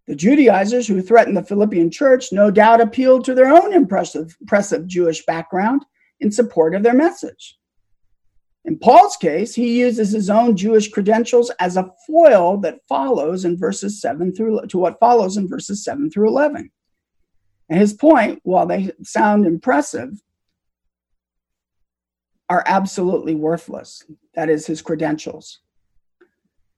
The 0.05 0.15
Judaizers 0.15 0.87
who 0.87 1.01
threatened 1.01 1.37
the 1.37 1.43
Philippian 1.43 1.91
church 1.91 2.31
no 2.31 2.51
doubt 2.51 2.81
appealed 2.81 3.23
to 3.25 3.33
their 3.33 3.47
own 3.47 3.73
impressive, 3.73 4.37
impressive 4.41 4.85
Jewish 4.85 5.25
background 5.25 5.85
in 6.19 6.31
support 6.31 6.75
of 6.75 6.83
their 6.83 6.93
message. 6.93 7.57
In 8.65 8.77
Paul's 8.77 9.15
case, 9.15 9.55
he 9.55 9.79
uses 9.79 10.11
his 10.11 10.29
own 10.29 10.57
Jewish 10.57 10.89
credentials 10.89 11.49
as 11.59 11.77
a 11.77 11.89
foil 12.05 12.57
that 12.57 12.81
follows 12.87 13.45
in 13.45 13.57
verses 13.57 14.01
7 14.01 14.35
through 14.35 14.67
to 14.67 14.77
what 14.77 14.99
follows 14.99 15.37
in 15.37 15.47
verses 15.47 15.83
7 15.85 16.11
through 16.11 16.27
11. 16.27 16.69
And 17.69 17.79
his 17.79 17.93
point, 17.93 18.39
while 18.43 18.65
they 18.65 18.91
sound 19.03 19.45
impressive, 19.45 20.21
are 22.49 22.63
absolutely 22.65 23.35
worthless. 23.35 24.03
That 24.35 24.49
is 24.49 24.65
his 24.65 24.81
credentials. 24.81 25.59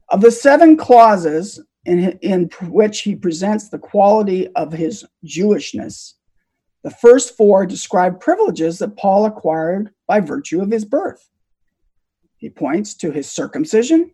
Of 0.10 0.22
the 0.22 0.32
seven 0.32 0.78
clauses 0.78 1.60
in, 1.86 2.18
in 2.22 2.50
which 2.64 3.02
he 3.02 3.16
presents 3.16 3.70
the 3.70 3.80
quality 3.80 4.48
of 4.56 4.74
his 4.74 5.06
Jewishness, 5.26 6.14
the 6.84 6.90
first 6.90 7.36
four 7.36 7.66
describe 7.66 8.20
privileges 8.20 8.80
that 8.80 8.98
Paul 8.98 9.26
acquired 9.26 9.92
by 10.08 10.20
virtue 10.20 10.62
of 10.62 10.72
his 10.72 10.86
birth. 10.86 11.30
He 12.38 12.50
points 12.50 12.94
to 12.96 13.12
his 13.12 13.30
circumcision, 13.30 14.12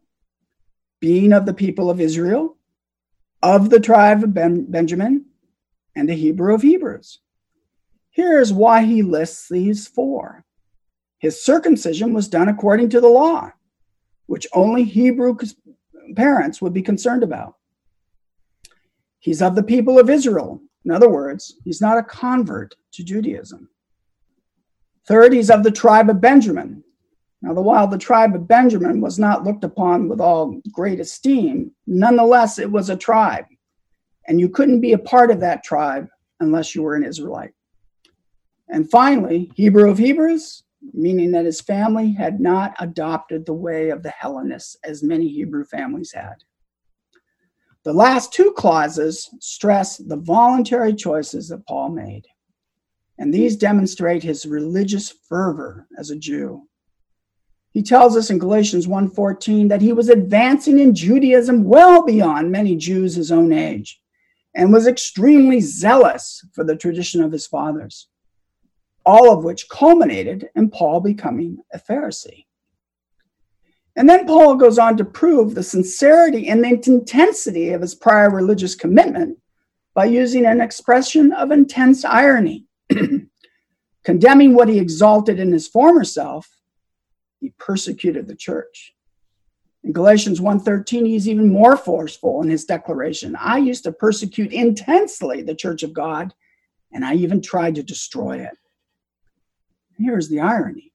being 1.00 1.32
of 1.32 1.46
the 1.46 1.54
people 1.54 1.90
of 1.90 2.02
Israel, 2.02 2.58
of 3.44 3.70
the 3.70 3.80
tribe 3.80 4.24
of 4.24 4.34
ben- 4.34 4.66
Benjamin, 4.66 5.26
and 5.96 6.10
a 6.10 6.14
Hebrew 6.14 6.56
of 6.56 6.64
Hebrews. 6.64 7.20
Here's 8.10 8.52
why 8.52 8.84
he 8.84 9.04
lists 9.04 9.48
these 9.50 9.88
four. 9.88 10.46
His 11.20 11.44
circumcision 11.44 12.14
was 12.14 12.28
done 12.28 12.50
according 12.50 12.90
to 12.90 13.02
the 13.02 13.08
law, 13.08 13.52
which 14.26 14.48
only 14.54 14.84
Hebrew 14.84 15.38
parents 16.16 16.62
would 16.62 16.74
be 16.74 16.82
concerned 16.82 17.24
about. 17.24 17.56
He's 19.20 19.42
of 19.42 19.56
the 19.56 19.64
people 19.64 20.00
of 20.00 20.10
Israel, 20.10 20.62
in 20.86 20.92
other 20.92 21.10
words, 21.10 21.56
he's 21.64 21.82
not 21.82 21.98
a 21.98 22.04
convert 22.04 22.76
to 22.94 23.04
Judaism. 23.04 23.70
Third, 25.08 25.34
he's 25.34 25.50
of 25.50 25.64
the 25.64 25.72
tribe 25.72 26.10
of 26.10 26.22
Benjamin. 26.22 26.84
Now, 27.42 27.54
while 27.54 27.88
the 27.88 27.98
tribe 27.98 28.36
of 28.36 28.48
Benjamin 28.48 29.02
was 29.02 29.20
not 29.20 29.44
looked 29.44 29.64
upon 29.64 30.08
with 30.08 30.20
all 30.22 30.62
great 30.72 31.00
esteem, 31.00 31.72
nonetheless, 31.86 32.60
it 32.60 32.72
was 32.72 32.90
a 32.90 32.98
tribe. 32.98 33.46
And 34.28 34.40
you 34.40 34.50
couldn't 34.50 34.82
be 34.82 34.94
a 34.94 34.98
part 34.98 35.30
of 35.30 35.40
that 35.42 35.64
tribe 35.64 36.08
unless 36.40 36.74
you 36.74 36.82
were 36.82 36.96
an 36.96 37.04
Israelite. 37.04 37.54
And 38.70 38.90
finally, 38.90 39.52
Hebrew 39.56 39.90
of 39.90 39.98
Hebrews, 39.98 40.64
meaning 40.94 41.32
that 41.32 41.46
his 41.46 41.62
family 41.62 42.12
had 42.12 42.40
not 42.40 42.76
adopted 42.80 43.46
the 43.46 43.54
way 43.54 43.90
of 43.90 44.02
the 44.02 44.10
Hellenists 44.10 44.78
as 44.84 45.04
many 45.04 45.28
Hebrew 45.28 45.66
families 45.66 46.12
had. 46.12 46.36
The 47.86 47.94
last 47.94 48.34
two 48.34 48.52
clauses 48.58 49.30
stress 49.40 49.98
the 49.98 50.18
voluntary 50.18 50.96
choices 50.96 51.50
that 51.50 51.68
Paul 51.68 51.90
made. 51.90 52.26
And 53.20 53.32
these 53.32 53.56
demonstrate 53.56 54.24
his 54.24 54.48
religious 54.48 55.12
fervor 55.30 55.88
as 55.96 56.10
a 56.10 56.16
Jew. 56.16 56.68
He 57.70 57.84
tells 57.84 58.18
us 58.18 58.32
in 58.32 58.40
Galatians 58.40 58.88
1:14 58.88 59.68
that 59.68 59.84
he 59.84 59.94
was 59.94 60.10
advancing 60.10 60.80
in 60.80 60.96
Judaism 60.96 61.64
well 61.64 62.04
beyond 62.04 62.52
many 62.52 62.76
Jews 62.76 63.14
his 63.14 63.32
own 63.32 63.54
age 63.54 64.02
and 64.56 64.74
was 64.74 64.88
extremely 64.88 65.62
zealous 65.62 66.44
for 66.54 66.64
the 66.64 66.76
tradition 66.76 67.24
of 67.24 67.32
his 67.32 67.46
fathers. 67.46 68.08
All 69.06 69.32
of 69.32 69.44
which 69.44 69.70
culminated 69.70 70.50
in 70.56 70.72
Paul 70.72 71.02
becoming 71.02 71.60
a 71.72 71.78
Pharisee. 71.78 72.48
And 73.96 74.10
then 74.10 74.26
Paul 74.26 74.56
goes 74.56 74.78
on 74.78 74.98
to 74.98 75.06
prove 75.06 75.56
the 75.56 75.64
sincerity 75.64 76.50
and 76.50 76.64
the 76.64 76.82
intensity 76.92 77.70
of 77.70 77.82
his 77.82 77.96
prior 77.96 78.30
religious 78.30 78.76
commitment 78.76 79.38
by 79.94 80.06
using 80.06 80.46
an 80.46 80.60
expression 80.60 81.32
of 81.32 81.52
intense 81.52 82.04
irony. 82.04 82.66
Condemning 84.04 84.54
what 84.54 84.68
he 84.68 84.80
exalted 84.80 85.40
in 85.40 85.52
his 85.52 85.68
former 85.68 86.04
self, 86.04 86.50
he 87.40 87.54
persecuted 87.58 88.28
the 88.28 88.36
church. 88.36 88.94
In 89.84 89.94
Galatians 89.94 90.42
1:13, 90.42 91.06
he's 91.06 91.30
even 91.30 91.52
more 91.52 91.78
forceful 91.78 92.42
in 92.42 92.50
his 92.50 92.66
declaration. 92.66 93.36
I 93.40 93.60
used 93.60 93.84
to 93.86 93.92
persecute 93.92 94.52
intensely 94.52 95.42
the 95.42 95.56
church 95.56 95.84
of 95.84 95.94
God, 95.94 96.34
and 96.92 97.06
I 97.06 97.16
even 97.16 97.42
tried 97.42 97.76
to 97.76 97.84
destroy 97.84 98.40
it. 98.40 98.58
Here's 99.98 100.28
the 100.28 100.42
irony. 100.42 100.92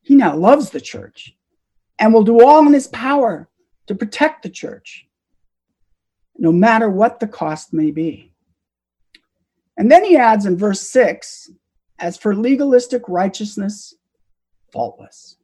He 0.00 0.14
now 0.14 0.36
loves 0.36 0.70
the 0.70 0.80
church 0.80 1.36
and 1.98 2.12
will 2.12 2.24
do 2.24 2.44
all 2.44 2.66
in 2.66 2.72
his 2.72 2.88
power 2.88 3.48
to 3.86 3.94
protect 3.94 4.42
the 4.42 4.50
church, 4.50 5.06
no 6.36 6.52
matter 6.52 6.90
what 6.90 7.20
the 7.20 7.28
cost 7.28 7.72
may 7.72 7.90
be. 7.90 8.32
And 9.76 9.90
then 9.90 10.04
he 10.04 10.16
adds 10.16 10.46
in 10.46 10.56
verse 10.56 10.80
6 10.80 11.50
as 11.98 12.16
for 12.16 12.34
legalistic 12.34 13.02
righteousness, 13.08 13.94
faultless. 14.72 15.36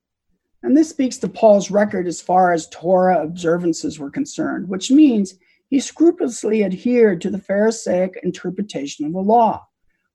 And 0.63 0.77
this 0.77 0.91
speaks 0.91 1.17
to 1.19 1.29
Paul's 1.29 1.71
record 1.71 2.07
as 2.07 2.21
far 2.21 2.53
as 2.53 2.69
Torah 2.69 3.23
observances 3.23 3.99
were 3.99 4.11
concerned, 4.11 4.69
which 4.69 4.91
means 4.91 5.35
he 5.69 5.81
scrupulously 5.81 6.65
adhered 6.65 7.21
to 7.21 7.31
the 7.31 7.39
Pharisaic 7.39 8.19
interpretation 8.23 9.07
of 9.07 9.13
the 9.13 9.21
law, 9.21 9.67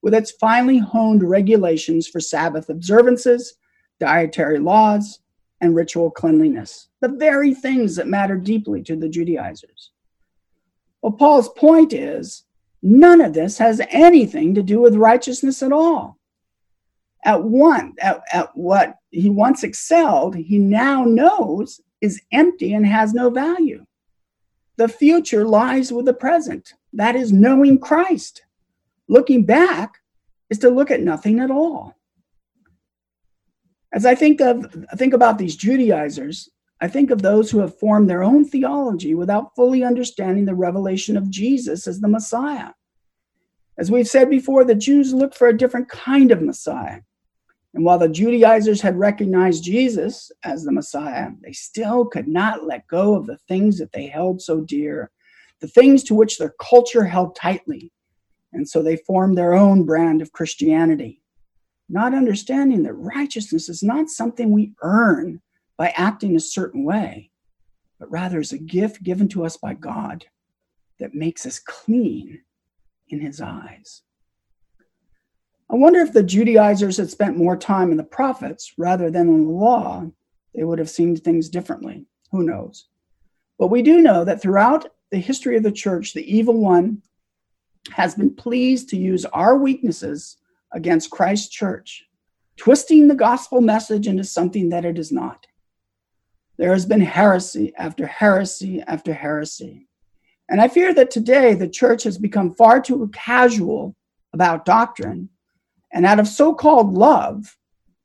with 0.04 0.14
its 0.14 0.32
finely 0.32 0.78
honed 0.78 1.24
regulations 1.24 2.08
for 2.08 2.20
Sabbath 2.20 2.70
observances, 2.70 3.56
dietary 4.00 4.60
laws, 4.60 5.20
and 5.62 5.76
ritual 5.76 6.12
cleanliness, 6.12 6.90
the 7.02 7.08
very 7.08 7.54
things 7.54 7.96
that 7.96 8.08
matter 8.08 8.38
deeply 8.38 8.82
to 8.84 8.96
the 8.96 9.10
Judaizers. 9.10 9.92
Well, 11.02 11.14
Paul's 11.14 11.50
point 11.50 11.94
is 11.94 12.44
none 12.82 13.22
of 13.22 13.34
this 13.34 13.58
has 13.58 13.82
anything 13.90 14.56
to 14.56 14.64
do 14.64 14.80
with 14.80 14.96
righteousness 14.96 15.64
at 15.64 15.72
all. 15.72 16.18
At 17.24 17.44
one, 17.44 17.96
at, 18.00 18.22
at 18.32 18.56
what 18.56 18.96
he 19.12 19.30
once 19.30 19.64
excelled, 19.64 20.36
he 20.36 20.60
now 20.60 21.04
knows 21.04 21.82
is 22.02 22.22
empty 22.32 22.74
and 22.74 22.86
has 22.86 23.14
no 23.14 23.30
value. 23.30 23.86
The 24.78 24.88
future 24.88 25.46
lies 25.46 25.92
with 25.92 26.06
the 26.06 26.14
present. 26.14 26.74
That 26.94 27.16
is 27.16 27.32
knowing 27.32 27.80
Christ. 27.80 28.44
Looking 29.08 29.46
back 29.46 30.00
is 30.50 30.60
to 30.60 30.70
look 30.70 30.92
at 30.92 31.02
nothing 31.02 31.40
at 31.40 31.50
all. 31.50 31.95
As 33.96 34.06
I 34.06 34.14
think 34.14 34.42
of 34.42 34.86
I 34.92 34.98
think 34.98 35.14
about 35.14 35.38
these 35.38 35.56
Judaizers, 35.56 36.50
I 36.82 36.90
think 36.90 37.12
of 37.12 37.22
those 37.22 37.50
who 37.50 37.60
have 37.60 37.80
formed 37.80 38.10
their 38.10 38.24
own 38.24 38.44
theology 38.44 39.16
without 39.16 39.56
fully 39.56 39.86
understanding 39.86 40.44
the 40.44 40.54
revelation 40.54 41.16
of 41.16 41.30
Jesus 41.30 41.88
as 41.88 42.02
the 42.02 42.10
Messiah. 42.10 42.72
As 43.78 43.90
we've 43.90 44.08
said 44.08 44.30
before, 44.30 44.66
the 44.66 44.76
Jews 44.76 45.14
looked 45.14 45.38
for 45.38 45.48
a 45.48 45.58
different 45.58 45.88
kind 45.88 46.32
of 46.32 46.42
Messiah. 46.42 47.00
And 47.74 47.86
while 47.86 47.98
the 47.98 48.10
Judaizers 48.10 48.82
had 48.82 49.00
recognized 49.00 49.64
Jesus 49.64 50.30
as 50.44 50.66
the 50.66 50.74
Messiah, 50.74 51.30
they 51.42 51.54
still 51.54 52.06
could 52.06 52.28
not 52.28 52.66
let 52.66 52.88
go 52.88 53.16
of 53.16 53.26
the 53.26 53.38
things 53.48 53.78
that 53.78 53.94
they 53.94 54.08
held 54.08 54.42
so 54.42 54.60
dear, 54.60 55.10
the 55.62 55.68
things 55.68 56.04
to 56.04 56.16
which 56.16 56.38
their 56.38 56.54
culture 56.62 57.06
held 57.06 57.36
tightly. 57.36 57.94
And 58.52 58.68
so 58.68 58.84
they 58.84 58.98
formed 58.98 59.38
their 59.38 59.54
own 59.54 59.86
brand 59.86 60.22
of 60.22 60.34
Christianity 60.34 61.22
not 61.90 62.14
understanding 62.14 62.84
that 62.84 62.94
righteousness 62.94 63.70
is 63.70 63.84
not 63.84 64.10
something 64.10 64.52
we 64.52 64.74
earn 64.82 65.42
by 65.78 65.94
acting 65.96 66.36
a 66.36 66.40
certain 66.40 66.84
way, 66.84 67.32
but 68.00 68.12
rather 68.12 68.40
is 68.40 68.54
a 68.54 68.58
gift 68.58 69.04
given 69.04 69.28
to 69.30 69.46
us 69.46 69.58
by 69.58 69.74
God 69.74 70.26
that 71.00 71.14
makes 71.14 71.46
us 71.46 71.60
clean 71.60 72.42
in 73.10 73.20
his 73.20 73.42
eyes. 73.42 74.02
I 75.70 75.76
wonder 75.76 76.00
if 76.00 76.14
the 76.14 76.24
Judaizers 76.24 76.98
had 76.98 77.10
spent 77.10 77.38
more 77.38 77.58
time 77.58 77.92
in 77.92 77.98
the 77.98 78.04
prophets 78.04 78.74
rather 78.78 79.10
than 79.10 79.28
in 79.28 79.46
the 79.46 79.52
law, 79.52 80.06
they 80.54 80.64
would 80.64 80.80
have 80.80 80.90
seen 80.90 81.16
things 81.16 81.50
differently. 81.50 82.06
Who 82.32 82.44
knows? 82.44 82.88
But 83.58 83.68
we 83.68 83.82
do 83.82 84.02
know 84.02 84.24
that 84.26 84.42
throughout 84.42 84.88
the 85.12 85.18
history 85.18 85.58
of 85.58 85.64
the 85.64 85.72
church, 85.72 86.14
the 86.14 86.36
evil 86.36 86.60
one 86.60 87.02
has 87.92 88.16
been 88.16 88.34
pleased 88.34 88.90
to 88.90 88.98
use 88.98 89.26
our 89.26 89.58
weaknesses 89.58 90.38
against 90.76 91.10
Christ's 91.10 91.50
church, 91.50 92.04
twisting 92.58 93.08
the 93.08 93.16
gospel 93.16 93.62
message 93.62 94.08
into 94.08 94.24
something 94.24 94.70
that 94.70 94.86
it 94.86 95.00
is 95.00 95.12
not. 95.12 95.48
There 96.58 96.74
has 96.74 96.86
been 96.86 97.02
heresy 97.02 97.74
after 97.78 98.06
heresy 98.06 98.82
after 98.82 99.14
heresy. 99.14 99.88
And 100.48 100.62
I 100.62 100.68
fear 100.68 100.94
that 100.94 101.10
today 101.10 101.56
the 101.56 101.68
church 101.68 102.04
has 102.04 102.18
become 102.18 102.54
far 102.54 102.80
too 102.80 103.10
casual 103.14 103.96
about 104.34 104.66
doctrine 104.66 105.30
and 105.92 106.06
out 106.06 106.20
of 106.20 106.28
so 106.28 106.54
called 106.54 106.94
love 106.94 107.58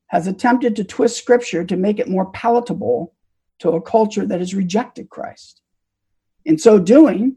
has 0.07 0.27
attempted 0.27 0.77
to 0.77 0.85
twist 0.85 1.19
scripture 1.19 1.65
to 1.65 1.77
make 1.77 1.99
it 1.99 2.09
more 2.09 2.31
palatable 2.31 3.15
to 3.59 3.71
a 3.71 3.83
culture 3.83 4.25
that 4.27 4.39
has 4.39 4.55
rejected 4.55 5.11
Christ. 5.11 5.61
In 6.45 6.57
so 6.57 6.79
doing, 6.79 7.37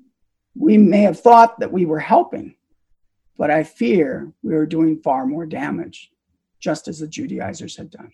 we 0.55 0.77
may 0.77 1.01
have 1.01 1.19
thought 1.19 1.59
that 1.59 1.71
we 1.71 1.85
were 1.85 1.99
helping, 1.99 2.55
but 3.37 3.51
I 3.51 3.63
fear 3.63 4.31
we 4.41 4.53
are 4.55 4.65
doing 4.65 5.01
far 5.01 5.25
more 5.25 5.45
damage, 5.45 6.11
just 6.59 6.87
as 6.87 6.99
the 6.99 7.07
Judaizers 7.07 7.77
had 7.77 7.89
done. 7.89 8.11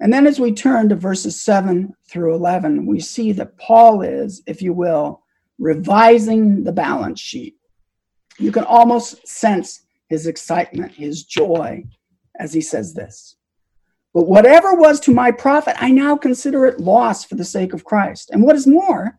And 0.00 0.12
then 0.12 0.26
as 0.26 0.40
we 0.40 0.52
turn 0.52 0.88
to 0.88 0.96
verses 0.96 1.40
7 1.40 1.94
through 2.08 2.34
11, 2.34 2.86
we 2.86 2.98
see 2.98 3.30
that 3.32 3.56
Paul 3.56 4.02
is, 4.02 4.42
if 4.46 4.60
you 4.60 4.72
will, 4.72 5.22
revising 5.58 6.64
the 6.64 6.72
balance 6.72 7.20
sheet. 7.20 7.56
You 8.38 8.50
can 8.50 8.64
almost 8.64 9.26
sense 9.28 9.82
his 10.08 10.26
excitement, 10.26 10.92
his 10.92 11.22
joy, 11.22 11.84
as 12.38 12.52
he 12.52 12.60
says 12.60 12.94
this. 12.94 13.36
But 14.12 14.26
whatever 14.26 14.74
was 14.74 15.00
to 15.00 15.14
my 15.14 15.30
profit, 15.30 15.76
I 15.78 15.90
now 15.90 16.16
consider 16.16 16.66
it 16.66 16.80
loss 16.80 17.24
for 17.24 17.36
the 17.36 17.44
sake 17.44 17.72
of 17.72 17.84
Christ. 17.84 18.30
And 18.30 18.42
what 18.42 18.56
is 18.56 18.66
more, 18.66 19.18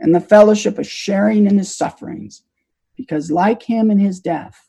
and 0.00 0.14
the 0.14 0.20
fellowship 0.20 0.78
of 0.78 0.86
sharing 0.86 1.46
in 1.46 1.58
his 1.58 1.74
sufferings, 1.74 2.42
because 2.96 3.30
like 3.30 3.62
him 3.62 3.90
in 3.90 3.98
his 3.98 4.20
death, 4.20 4.68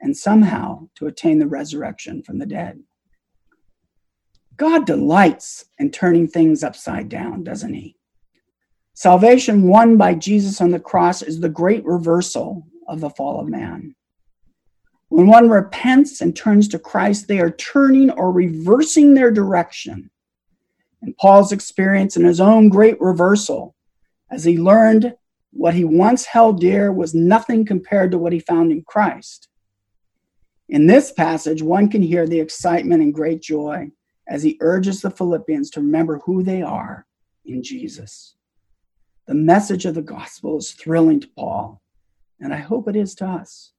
and 0.00 0.16
somehow 0.16 0.88
to 0.96 1.06
attain 1.06 1.38
the 1.38 1.46
resurrection 1.46 2.22
from 2.22 2.38
the 2.38 2.46
dead. 2.46 2.82
God 4.56 4.86
delights 4.86 5.64
in 5.78 5.90
turning 5.90 6.28
things 6.28 6.62
upside 6.62 7.08
down, 7.08 7.44
doesn't 7.44 7.74
he? 7.74 7.96
Salvation 8.94 9.68
won 9.68 9.96
by 9.96 10.14
Jesus 10.14 10.60
on 10.60 10.70
the 10.70 10.78
cross 10.78 11.22
is 11.22 11.40
the 11.40 11.48
great 11.48 11.84
reversal 11.84 12.66
of 12.88 13.00
the 13.00 13.10
fall 13.10 13.40
of 13.40 13.48
man. 13.48 13.94
When 15.08 15.26
one 15.26 15.48
repents 15.48 16.20
and 16.20 16.34
turns 16.34 16.68
to 16.68 16.78
Christ, 16.78 17.28
they 17.28 17.40
are 17.40 17.50
turning 17.50 18.10
or 18.10 18.32
reversing 18.32 19.14
their 19.14 19.30
direction. 19.30 20.10
And 21.00 21.16
Paul's 21.16 21.52
experience 21.52 22.16
in 22.16 22.24
his 22.24 22.40
own 22.40 22.68
great 22.68 23.00
reversal 23.00 23.74
as 24.32 24.44
he 24.44 24.58
learned 24.58 25.14
what 25.52 25.74
he 25.74 25.84
once 25.84 26.24
held 26.24 26.60
dear 26.60 26.90
was 26.90 27.14
nothing 27.14 27.66
compared 27.66 28.10
to 28.10 28.18
what 28.18 28.32
he 28.32 28.40
found 28.40 28.72
in 28.72 28.82
Christ. 28.82 29.48
In 30.70 30.86
this 30.86 31.12
passage, 31.12 31.62
one 31.62 31.90
can 31.90 32.00
hear 32.00 32.26
the 32.26 32.40
excitement 32.40 33.02
and 33.02 33.12
great 33.12 33.42
joy 33.42 33.90
as 34.26 34.42
he 34.42 34.56
urges 34.60 35.02
the 35.02 35.10
Philippians 35.10 35.68
to 35.70 35.80
remember 35.80 36.20
who 36.20 36.42
they 36.42 36.62
are 36.62 37.06
in 37.44 37.62
Jesus. 37.62 38.34
The 39.26 39.34
message 39.34 39.84
of 39.84 39.94
the 39.94 40.02
gospel 40.02 40.56
is 40.56 40.72
thrilling 40.72 41.20
to 41.20 41.28
Paul, 41.28 41.82
and 42.40 42.54
I 42.54 42.58
hope 42.58 42.88
it 42.88 42.96
is 42.96 43.14
to 43.16 43.26
us. 43.26 43.72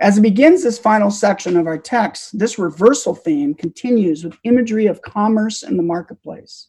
As 0.00 0.18
it 0.18 0.22
begins 0.22 0.62
this 0.62 0.78
final 0.78 1.10
section 1.10 1.56
of 1.56 1.66
our 1.66 1.78
text, 1.78 2.38
this 2.38 2.58
reversal 2.58 3.14
theme 3.14 3.54
continues 3.54 4.24
with 4.24 4.38
imagery 4.42 4.86
of 4.86 5.02
commerce 5.02 5.62
in 5.62 5.76
the 5.76 5.82
marketplace. 5.82 6.68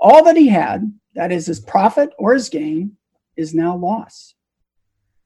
All 0.00 0.24
that 0.24 0.36
he 0.36 0.48
had, 0.48 0.92
that 1.14 1.32
is 1.32 1.46
his 1.46 1.60
profit 1.60 2.10
or 2.18 2.34
his 2.34 2.48
gain, 2.48 2.96
is 3.36 3.54
now 3.54 3.76
lost. 3.76 4.34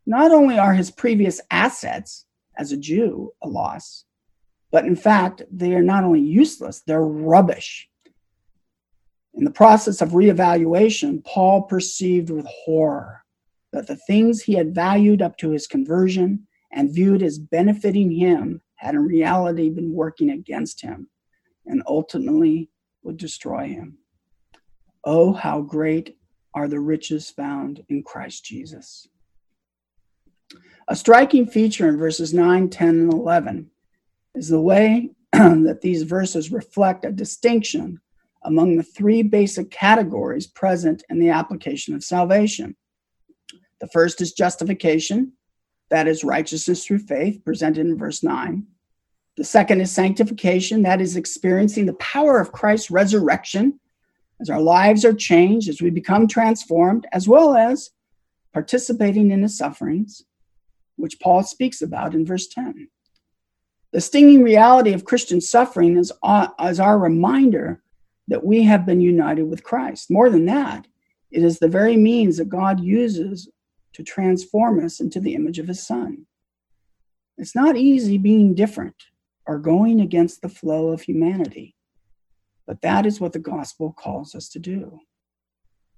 Not 0.06 0.32
only 0.32 0.58
are 0.58 0.74
his 0.74 0.90
previous 0.90 1.40
assets 1.50 2.26
as 2.56 2.72
a 2.72 2.76
Jew 2.76 3.32
a 3.42 3.48
loss, 3.48 4.04
but 4.70 4.86
in 4.86 4.96
fact, 4.96 5.42
they 5.50 5.74
are 5.74 5.82
not 5.82 6.04
only 6.04 6.20
useless, 6.20 6.80
they're 6.80 7.02
rubbish. 7.02 7.88
In 9.34 9.44
the 9.44 9.50
process 9.50 10.00
of 10.00 10.10
reevaluation, 10.10 11.24
Paul 11.24 11.62
perceived 11.62 12.30
with 12.30 12.46
horror 12.46 13.24
that 13.72 13.86
the 13.86 13.96
things 13.96 14.42
he 14.42 14.54
had 14.54 14.74
valued 14.74 15.22
up 15.22 15.36
to 15.38 15.50
his 15.50 15.66
conversion 15.66 16.46
and 16.72 16.92
viewed 16.92 17.22
as 17.22 17.38
benefiting 17.38 18.10
him 18.10 18.60
had 18.76 18.94
in 18.94 19.02
reality 19.02 19.70
been 19.70 19.92
working 19.92 20.30
against 20.30 20.80
him 20.82 21.08
and 21.66 21.82
ultimately 21.86 22.68
would 23.02 23.16
destroy 23.16 23.68
him. 23.68 23.98
Oh, 25.04 25.32
how 25.32 25.60
great 25.62 26.16
are 26.54 26.68
the 26.68 26.80
riches 26.80 27.30
found 27.30 27.84
in 27.88 28.02
Christ 28.02 28.44
Jesus. 28.44 29.08
A 30.88 30.96
striking 30.96 31.46
feature 31.46 31.88
in 31.88 31.96
verses 31.96 32.34
9, 32.34 32.68
10, 32.68 32.88
and 32.88 33.12
11 33.12 33.70
is 34.34 34.48
the 34.48 34.60
way 34.60 35.10
that 35.32 35.80
these 35.80 36.02
verses 36.02 36.52
reflect 36.52 37.04
a 37.04 37.12
distinction 37.12 38.00
among 38.44 38.76
the 38.76 38.82
three 38.82 39.22
basic 39.22 39.70
categories 39.70 40.46
present 40.46 41.04
in 41.08 41.18
the 41.18 41.30
application 41.30 41.94
of 41.94 42.04
salvation. 42.04 42.76
The 43.80 43.88
first 43.88 44.20
is 44.20 44.32
justification, 44.32 45.32
that 45.90 46.08
is 46.08 46.24
righteousness 46.24 46.84
through 46.84 47.00
faith, 47.00 47.44
presented 47.44 47.86
in 47.86 47.98
verse 47.98 48.22
9. 48.22 48.66
The 49.36 49.44
second 49.44 49.80
is 49.80 49.90
sanctification, 49.90 50.82
that 50.82 51.00
is 51.00 51.16
experiencing 51.16 51.86
the 51.86 51.94
power 51.94 52.40
of 52.40 52.52
Christ's 52.52 52.90
resurrection 52.90 53.80
as 54.42 54.50
our 54.50 54.60
lives 54.60 55.04
are 55.04 55.14
changed, 55.14 55.68
as 55.68 55.80
we 55.80 55.88
become 55.88 56.26
transformed, 56.26 57.06
as 57.12 57.28
well 57.28 57.56
as 57.56 57.90
participating 58.52 59.30
in 59.30 59.42
his 59.42 59.56
sufferings, 59.56 60.24
which 60.96 61.20
Paul 61.20 61.44
speaks 61.44 61.80
about 61.80 62.14
in 62.14 62.26
verse 62.26 62.48
10. 62.48 62.88
The 63.92 64.00
stinging 64.00 64.42
reality 64.42 64.92
of 64.92 65.04
Christian 65.04 65.40
suffering 65.40 65.96
is, 65.96 66.10
uh, 66.22 66.48
is 66.64 66.80
our 66.80 66.98
reminder 66.98 67.82
that 68.28 68.44
we 68.44 68.64
have 68.64 68.84
been 68.84 69.00
united 69.00 69.44
with 69.44 69.62
Christ. 69.62 70.10
More 70.10 70.28
than 70.28 70.46
that, 70.46 70.86
it 71.30 71.44
is 71.44 71.58
the 71.58 71.68
very 71.68 71.96
means 71.96 72.36
that 72.38 72.48
God 72.48 72.80
uses 72.80 73.48
to 73.92 74.02
transform 74.02 74.84
us 74.84 75.00
into 75.00 75.20
the 75.20 75.34
image 75.34 75.58
of 75.58 75.68
his 75.68 75.86
Son. 75.86 76.26
It's 77.38 77.54
not 77.54 77.76
easy 77.76 78.18
being 78.18 78.54
different 78.54 78.96
or 79.46 79.58
going 79.58 80.00
against 80.00 80.42
the 80.42 80.48
flow 80.48 80.88
of 80.88 81.02
humanity, 81.02 81.74
but 82.72 82.80
that 82.80 83.04
is 83.04 83.20
what 83.20 83.34
the 83.34 83.38
gospel 83.38 83.92
calls 83.92 84.34
us 84.34 84.48
to 84.48 84.58
do. 84.58 84.98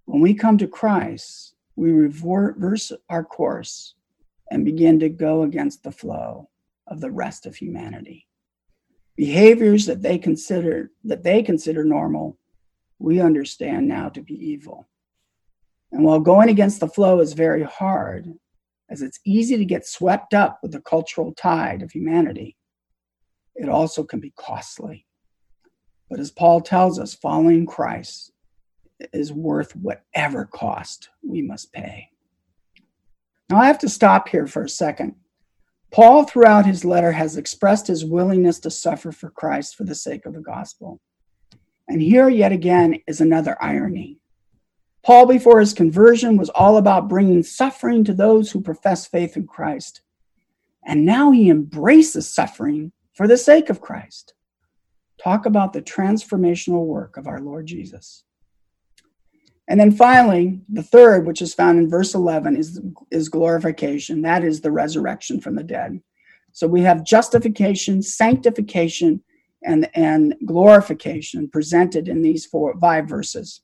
When 0.07 0.21
we 0.21 0.35
come 0.35 0.59
to 0.59 0.67
Christ, 0.67 1.55
we 1.77 1.93
reverse 1.93 2.91
our 3.09 3.23
course 3.23 3.95
and 4.51 4.65
begin 4.65 4.99
to 4.99 5.09
go 5.09 5.43
against 5.43 5.85
the 5.85 5.93
flow 5.93 6.49
of 6.89 7.01
the 7.01 7.13
rest 7.13 7.47
of 7.47 7.55
humanity. 7.55 8.27
Behaviors 9.15 9.87
that 9.87 10.03
they 10.03 10.19
consider 10.19 10.91
that 11.05 11.23
they 11.23 11.45
consider 11.45 11.85
normal 11.85 12.41
we 12.99 13.21
understand 13.21 13.87
now 13.87 14.09
to 14.09 14.21
be 14.21 14.35
evil. 14.35 14.89
And 15.93 16.03
while 16.03 16.19
going 16.19 16.49
against 16.49 16.81
the 16.81 16.89
flow 16.89 17.21
is 17.21 17.35
very 17.35 17.63
hard 17.63 18.35
as 18.91 19.01
it's 19.01 19.21
easy 19.25 19.57
to 19.59 19.65
get 19.65 19.87
swept 19.87 20.35
up 20.35 20.59
with 20.61 20.73
the 20.73 20.81
cultural 20.81 21.33
tide 21.35 21.83
of 21.83 21.93
humanity 21.93 22.57
it 23.55 23.69
also 23.69 24.03
can 24.03 24.19
be 24.19 24.33
costly 24.37 25.07
but 26.09 26.21
as 26.21 26.31
paul 26.31 26.61
tells 26.61 26.99
us 26.99 27.15
following 27.15 27.67
christ 27.67 28.33
is 29.13 29.33
worth 29.33 29.75
whatever 29.77 30.45
cost 30.45 31.11
we 31.23 31.43
must 31.43 31.73
pay 31.73 32.09
now 33.51 33.59
i 33.59 33.67
have 33.67 33.79
to 33.79 33.89
stop 33.89 34.29
here 34.29 34.47
for 34.47 34.63
a 34.63 34.69
second 34.69 35.15
Paul, 35.95 36.25
throughout 36.25 36.67
his 36.67 36.85
letter, 36.85 37.13
has 37.13 37.37
expressed 37.37 37.87
his 37.87 38.05
willingness 38.05 38.59
to 38.59 38.71
suffer 38.71 39.13
for 39.13 39.31
Christ 39.31 39.77
for 39.77 39.85
the 39.85 39.95
sake 39.95 40.27
of 40.27 40.35
the 40.35 40.41
gospel. 40.41 41.01
And 41.87 42.03
here, 42.03 42.29
yet 42.29 42.51
again, 42.51 42.99
is 43.07 43.21
another 43.21 43.57
irony. 43.61 44.19
Paul, 45.05 45.27
before 45.27 45.61
his 45.61 45.73
conversion, 45.73 46.37
was 46.37 46.49
all 46.49 46.79
about 46.79 47.09
bringing 47.09 47.45
suffering 47.45 48.03
to 48.05 48.13
those 48.13 48.51
who 48.51 48.61
profess 48.61 49.07
faith 49.07 49.37
in 49.37 49.47
Christ. 49.47 50.01
And 50.85 51.07
now 51.07 51.31
he 51.31 51.49
embraces 51.49 52.29
suffering 52.29 52.91
for 53.13 53.29
the 53.29 53.37
sake 53.37 53.71
of 53.71 53.81
Christ. 53.81 54.34
Talk 55.25 55.47
about 55.47 55.73
the 55.73 55.81
transformational 55.81 56.85
work 56.85 57.17
of 57.17 57.27
our 57.27 57.41
Lord 57.41 57.65
Jesus. 57.65 58.25
And 59.67 59.81
then 59.81 59.91
finally, 59.91 60.61
the 60.69 60.83
third, 60.83 61.27
which 61.27 61.41
is 61.41 61.55
found 61.55 61.79
in 61.79 61.89
verse 61.89 62.15
11, 62.15 62.59
is, 62.59 62.79
is 63.11 63.31
glorification. 63.31 64.21
That 64.21 64.45
is 64.45 64.61
the 64.61 64.71
resurrection 64.71 65.41
from 65.41 65.55
the 65.55 65.63
dead. 65.63 66.03
So 66.53 66.67
we 66.67 66.83
have 66.83 67.07
justification, 67.07 68.03
sanctification, 68.03 69.23
and, 69.63 69.89
and 69.95 70.35
glorification 70.45 71.49
presented 71.49 72.07
in 72.07 72.21
these 72.21 72.45
four, 72.45 72.79
five 72.79 73.09
verses. 73.09 73.63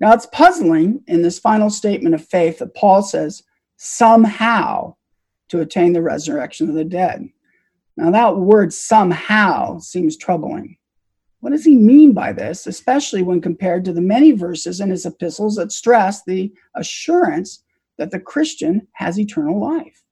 Now 0.00 0.14
it's 0.14 0.26
puzzling 0.32 1.02
in 1.06 1.20
this 1.20 1.38
final 1.38 1.68
statement 1.68 2.14
of 2.14 2.26
faith 2.26 2.60
that 2.60 2.74
Paul 2.74 3.02
says, 3.02 3.42
somehow 3.76 4.96
to 5.50 5.60
attain 5.60 5.92
the 5.92 6.00
resurrection 6.00 6.70
of 6.70 6.74
the 6.74 6.84
dead. 6.84 7.28
Now 8.02 8.10
that 8.10 8.36
word 8.36 8.72
somehow 8.72 9.78
seems 9.78 10.16
troubling. 10.16 10.76
What 11.38 11.50
does 11.50 11.64
he 11.64 11.76
mean 11.76 12.12
by 12.12 12.32
this, 12.32 12.66
especially 12.66 13.22
when 13.22 13.40
compared 13.40 13.84
to 13.84 13.92
the 13.92 14.00
many 14.00 14.32
verses 14.32 14.80
in 14.80 14.90
his 14.90 15.06
epistles 15.06 15.54
that 15.54 15.70
stress 15.70 16.24
the 16.24 16.52
assurance 16.74 17.62
that 17.98 18.10
the 18.10 18.18
Christian 18.18 18.88
has 18.94 19.20
eternal 19.20 19.60
life? 19.60 20.02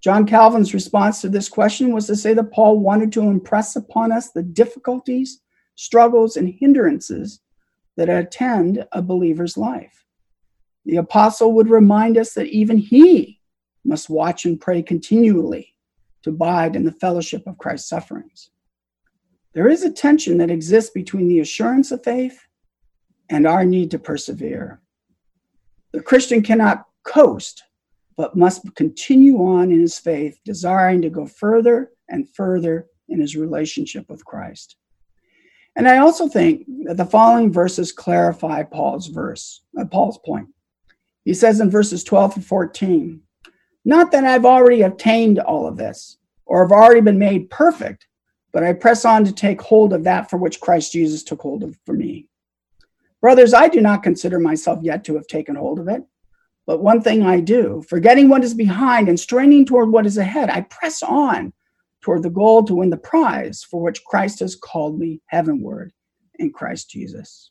John 0.00 0.24
Calvin's 0.24 0.72
response 0.72 1.20
to 1.20 1.28
this 1.28 1.50
question 1.50 1.92
was 1.92 2.06
to 2.06 2.16
say 2.16 2.32
that 2.32 2.50
Paul 2.50 2.78
wanted 2.78 3.12
to 3.12 3.28
impress 3.28 3.76
upon 3.76 4.10
us 4.10 4.30
the 4.30 4.42
difficulties, 4.42 5.42
struggles, 5.74 6.38
and 6.38 6.48
hindrances 6.48 7.42
that 7.98 8.08
attend 8.08 8.86
a 8.92 9.02
believer's 9.02 9.58
life. 9.58 10.06
The 10.86 10.96
apostle 10.96 11.52
would 11.52 11.68
remind 11.68 12.16
us 12.16 12.32
that 12.32 12.46
even 12.46 12.78
he 12.78 13.38
must 13.84 14.08
watch 14.08 14.46
and 14.46 14.58
pray 14.58 14.80
continually 14.80 15.71
to 16.22 16.30
abide 16.30 16.76
in 16.76 16.84
the 16.84 16.92
fellowship 16.92 17.46
of 17.46 17.58
Christ's 17.58 17.88
sufferings. 17.88 18.50
There 19.54 19.68
is 19.68 19.82
a 19.82 19.92
tension 19.92 20.38
that 20.38 20.50
exists 20.50 20.90
between 20.90 21.28
the 21.28 21.40
assurance 21.40 21.92
of 21.92 22.02
faith 22.02 22.46
and 23.28 23.46
our 23.46 23.64
need 23.64 23.90
to 23.90 23.98
persevere. 23.98 24.80
The 25.92 26.02
Christian 26.02 26.42
cannot 26.42 26.86
coast, 27.04 27.62
but 28.16 28.36
must 28.36 28.74
continue 28.76 29.38
on 29.38 29.70
in 29.70 29.80
his 29.80 29.98
faith, 29.98 30.38
desiring 30.44 31.02
to 31.02 31.10
go 31.10 31.26
further 31.26 31.90
and 32.08 32.28
further 32.28 32.86
in 33.08 33.20
his 33.20 33.36
relationship 33.36 34.08
with 34.08 34.24
Christ. 34.24 34.76
And 35.76 35.88
I 35.88 35.98
also 35.98 36.28
think 36.28 36.66
that 36.84 36.96
the 36.96 37.04
following 37.04 37.52
verses 37.52 37.92
clarify 37.92 38.62
Paul's 38.62 39.08
verse, 39.08 39.62
uh, 39.78 39.84
Paul's 39.86 40.18
point. 40.24 40.48
He 41.24 41.34
says 41.34 41.60
in 41.60 41.70
verses 41.70 42.04
12 42.04 42.36
and 42.36 42.46
14, 42.46 43.20
not 43.84 44.12
that 44.12 44.24
I've 44.24 44.44
already 44.44 44.82
obtained 44.82 45.38
all 45.38 45.66
of 45.66 45.76
this 45.76 46.18
or 46.46 46.62
have 46.62 46.72
already 46.72 47.00
been 47.00 47.18
made 47.18 47.50
perfect, 47.50 48.06
but 48.52 48.62
I 48.62 48.72
press 48.72 49.04
on 49.04 49.24
to 49.24 49.32
take 49.32 49.60
hold 49.60 49.92
of 49.92 50.04
that 50.04 50.30
for 50.30 50.36
which 50.36 50.60
Christ 50.60 50.92
Jesus 50.92 51.22
took 51.22 51.40
hold 51.40 51.62
of 51.62 51.76
for 51.84 51.94
me. 51.94 52.26
Brothers, 53.20 53.54
I 53.54 53.68
do 53.68 53.80
not 53.80 54.02
consider 54.02 54.38
myself 54.38 54.80
yet 54.82 55.04
to 55.04 55.14
have 55.14 55.26
taken 55.26 55.54
hold 55.54 55.78
of 55.78 55.88
it. 55.88 56.02
But 56.66 56.82
one 56.82 57.00
thing 57.00 57.22
I 57.22 57.40
do, 57.40 57.82
forgetting 57.88 58.28
what 58.28 58.44
is 58.44 58.54
behind 58.54 59.08
and 59.08 59.18
straining 59.18 59.66
toward 59.66 59.90
what 59.90 60.06
is 60.06 60.18
ahead, 60.18 60.48
I 60.48 60.62
press 60.62 61.02
on 61.02 61.52
toward 62.00 62.22
the 62.22 62.30
goal 62.30 62.62
to 62.64 62.74
win 62.74 62.90
the 62.90 62.96
prize 62.96 63.64
for 63.64 63.80
which 63.82 64.04
Christ 64.04 64.40
has 64.40 64.54
called 64.54 64.98
me 64.98 65.20
heavenward 65.26 65.92
in 66.38 66.52
Christ 66.52 66.90
Jesus. 66.90 67.50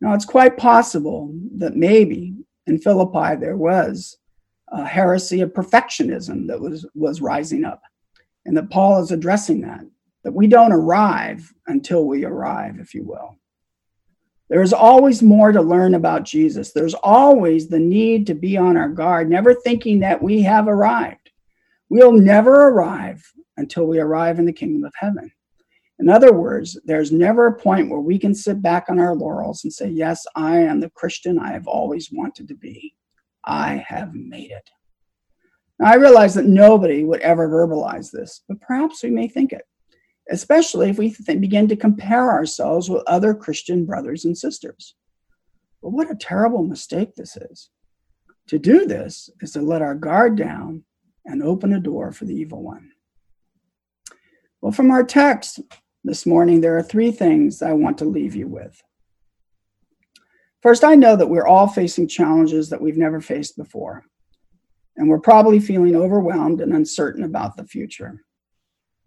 Now, 0.00 0.14
it's 0.14 0.24
quite 0.24 0.56
possible 0.56 1.32
that 1.56 1.76
maybe 1.76 2.34
in 2.66 2.78
Philippi 2.78 3.36
there 3.36 3.56
was 3.56 4.18
a 4.68 4.84
heresy 4.84 5.40
of 5.40 5.52
perfectionism 5.52 6.46
that 6.48 6.60
was, 6.60 6.86
was 6.94 7.20
rising 7.20 7.64
up 7.64 7.82
and 8.44 8.56
that 8.56 8.70
Paul 8.70 9.02
is 9.02 9.10
addressing 9.10 9.60
that, 9.62 9.84
that 10.24 10.34
we 10.34 10.46
don't 10.46 10.72
arrive 10.72 11.52
until 11.66 12.06
we 12.06 12.24
arrive, 12.24 12.78
if 12.78 12.94
you 12.94 13.04
will. 13.04 13.36
There's 14.48 14.72
always 14.72 15.22
more 15.22 15.50
to 15.50 15.60
learn 15.60 15.94
about 15.94 16.22
Jesus. 16.22 16.72
There's 16.72 16.94
always 16.94 17.68
the 17.68 17.80
need 17.80 18.26
to 18.28 18.34
be 18.34 18.56
on 18.56 18.76
our 18.76 18.88
guard, 18.88 19.28
never 19.28 19.54
thinking 19.54 20.00
that 20.00 20.22
we 20.22 20.42
have 20.42 20.68
arrived. 20.68 21.30
We'll 21.88 22.12
never 22.12 22.68
arrive 22.68 23.24
until 23.56 23.86
we 23.86 23.98
arrive 23.98 24.38
in 24.38 24.44
the 24.44 24.52
kingdom 24.52 24.84
of 24.84 24.94
heaven. 24.96 25.32
In 25.98 26.08
other 26.08 26.32
words, 26.32 26.78
there's 26.84 27.10
never 27.10 27.46
a 27.46 27.58
point 27.58 27.90
where 27.90 28.00
we 28.00 28.18
can 28.18 28.34
sit 28.34 28.60
back 28.60 28.86
on 28.88 29.00
our 29.00 29.16
laurels 29.16 29.64
and 29.64 29.72
say, 29.72 29.88
Yes, 29.88 30.26
I 30.36 30.58
am 30.58 30.80
the 30.80 30.90
Christian 30.90 31.38
I 31.38 31.52
have 31.52 31.66
always 31.66 32.10
wanted 32.12 32.48
to 32.48 32.54
be. 32.54 32.94
I 33.46 33.84
have 33.88 34.14
made 34.14 34.50
it. 34.50 34.68
Now, 35.78 35.92
I 35.92 35.96
realize 35.96 36.34
that 36.34 36.46
nobody 36.46 37.04
would 37.04 37.20
ever 37.20 37.48
verbalize 37.48 38.10
this, 38.10 38.42
but 38.48 38.60
perhaps 38.60 39.02
we 39.02 39.10
may 39.10 39.28
think 39.28 39.52
it, 39.52 39.62
especially 40.30 40.90
if 40.90 40.98
we 40.98 41.10
th- 41.10 41.40
begin 41.40 41.68
to 41.68 41.76
compare 41.76 42.30
ourselves 42.30 42.88
with 42.88 43.02
other 43.06 43.34
Christian 43.34 43.84
brothers 43.84 44.24
and 44.24 44.36
sisters. 44.36 44.94
But 45.82 45.90
what 45.90 46.10
a 46.10 46.16
terrible 46.16 46.64
mistake 46.64 47.14
this 47.14 47.36
is. 47.36 47.70
To 48.48 48.58
do 48.58 48.86
this 48.86 49.28
is 49.40 49.52
to 49.52 49.60
let 49.60 49.82
our 49.82 49.94
guard 49.94 50.36
down 50.36 50.84
and 51.24 51.42
open 51.42 51.72
a 51.72 51.80
door 51.80 52.12
for 52.12 52.24
the 52.24 52.34
evil 52.34 52.62
one. 52.62 52.90
Well, 54.60 54.72
from 54.72 54.90
our 54.90 55.04
text 55.04 55.60
this 56.04 56.24
morning, 56.24 56.60
there 56.60 56.76
are 56.76 56.82
three 56.82 57.10
things 57.10 57.62
I 57.62 57.72
want 57.72 57.98
to 57.98 58.04
leave 58.04 58.34
you 58.34 58.48
with. 58.48 58.82
First, 60.66 60.82
I 60.82 60.96
know 60.96 61.14
that 61.14 61.28
we're 61.28 61.46
all 61.46 61.68
facing 61.68 62.08
challenges 62.08 62.70
that 62.70 62.80
we've 62.80 62.96
never 62.96 63.20
faced 63.20 63.56
before, 63.56 64.04
and 64.96 65.08
we're 65.08 65.20
probably 65.20 65.60
feeling 65.60 65.94
overwhelmed 65.94 66.60
and 66.60 66.72
uncertain 66.72 67.22
about 67.22 67.56
the 67.56 67.64
future. 67.64 68.24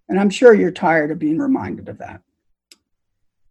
And 0.08 0.17
I'm 0.17 0.30
sure 0.30 0.54
you're 0.54 0.72
tired 0.72 1.12
of 1.12 1.19
being 1.19 1.38
reminded 1.38 1.89
of 1.89 1.98
that. 1.98 2.22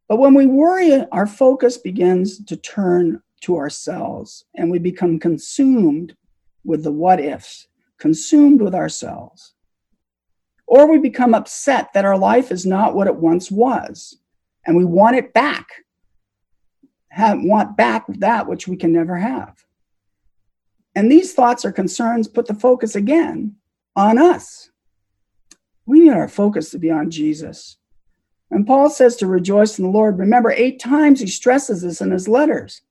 But 0.09 0.17
when 0.17 0.33
we 0.33 0.47
worry, 0.47 1.05
our 1.13 1.27
focus 1.27 1.77
begins 1.77 2.43
to 2.47 2.57
turn 2.57 3.21
to 3.43 3.59
ourselves 3.59 4.47
and 4.55 4.71
we 4.71 4.79
become 4.79 5.19
consumed 5.19 6.17
with 6.65 6.85
the 6.85 6.93
what 6.93 7.21
ifs, 7.21 7.69
consumed 7.99 8.63
with 8.63 8.75
ourselves. 8.75 9.53
Or 10.67 10.91
we 10.91 10.97
become 10.97 11.35
upset 11.35 11.93
that 11.93 12.07
our 12.07 12.17
life 12.17 12.53
is 12.53 12.65
not 12.65 12.95
what 12.95 13.07
it 13.07 13.17
once 13.17 13.51
was 13.51 14.17
and 14.65 14.79
we 14.79 14.87
want 14.87 15.17
it 15.17 15.35
back 15.35 15.85
have, 17.11 17.39
want 17.43 17.77
back 17.77 18.05
that 18.09 18.47
which 18.47 18.69
we 18.69 18.77
can 18.77 18.93
never 18.93 19.17
have. 19.17 19.65
And 20.95 21.11
these 21.11 21.33
thoughts 21.33 21.65
or 21.65 21.73
concerns 21.73 22.29
put 22.29 22.47
the 22.47 22.55
focus 22.55 22.95
again 22.97 23.57
on 23.95 24.19
us. 24.19 24.71
We 25.87 26.01
need 26.01 26.13
our 26.13 26.29
focus 26.29 26.71
to 26.71 26.79
be 26.79 26.91
on 26.91 27.11
Jesus. 27.11 27.79
And 28.51 28.67
Paul 28.67 28.91
says 28.91 29.17
to 29.17 29.27
rejoice 29.27 29.79
in 29.79 29.85
the 29.85 29.91
Lord. 29.91 30.19
Remember, 30.19 30.51
eight 30.51 30.81
times 30.81 31.21
he 31.21 31.27
stresses 31.27 31.83
this 31.83 32.01
in 32.01 32.11
his 32.11 32.29
letters. 32.29 32.83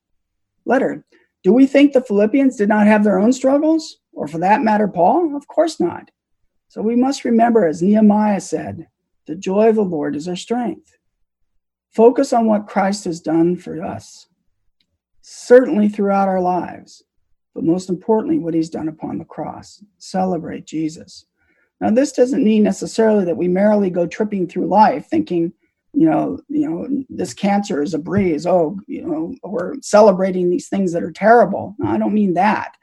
Letter. 0.64 1.04
Do 1.44 1.52
we 1.52 1.66
think 1.66 1.92
the 1.92 2.00
Philippians 2.00 2.56
did 2.56 2.68
not 2.68 2.86
have 2.86 3.04
their 3.04 3.18
own 3.18 3.32
struggles? 3.32 3.98
Or 4.12 4.26
for 4.26 4.38
that 4.38 4.62
matter, 4.62 4.88
Paul? 4.88 5.36
Of 5.36 5.46
course 5.46 5.78
not. 5.78 6.10
So 6.68 6.82
we 6.82 6.96
must 6.96 7.24
remember, 7.24 7.66
as 7.66 7.82
Nehemiah 7.82 8.40
said, 8.40 8.88
the 9.26 9.36
joy 9.36 9.68
of 9.68 9.76
the 9.76 9.82
Lord 9.82 10.16
is 10.16 10.28
our 10.28 10.36
strength. 10.36 10.97
Focus 11.92 12.32
on 12.32 12.46
what 12.46 12.66
Christ 12.66 13.04
has 13.04 13.20
done 13.20 13.56
for 13.56 13.82
us, 13.82 14.26
certainly 15.22 15.88
throughout 15.88 16.28
our 16.28 16.40
lives, 16.40 17.02
but 17.54 17.64
most 17.64 17.88
importantly, 17.88 18.38
what 18.38 18.54
he's 18.54 18.70
done 18.70 18.88
upon 18.88 19.18
the 19.18 19.24
cross. 19.24 19.82
Celebrate 19.98 20.66
Jesus. 20.66 21.26
Now, 21.80 21.90
this 21.90 22.12
doesn't 22.12 22.44
mean 22.44 22.62
necessarily 22.62 23.24
that 23.24 23.36
we 23.36 23.48
merely 23.48 23.90
go 23.90 24.06
tripping 24.06 24.46
through 24.46 24.66
life 24.66 25.06
thinking, 25.06 25.52
you 25.92 26.08
know, 26.08 26.40
you 26.48 26.68
know, 26.68 27.04
this 27.08 27.32
cancer 27.32 27.82
is 27.82 27.94
a 27.94 27.98
breeze. 27.98 28.46
Oh, 28.46 28.78
you 28.86 29.06
know, 29.06 29.34
we're 29.42 29.74
celebrating 29.80 30.50
these 30.50 30.68
things 30.68 30.92
that 30.92 31.02
are 31.02 31.12
terrible. 31.12 31.74
No, 31.78 31.90
I 31.90 31.98
don't 31.98 32.14
mean 32.14 32.34
that. 32.34 32.76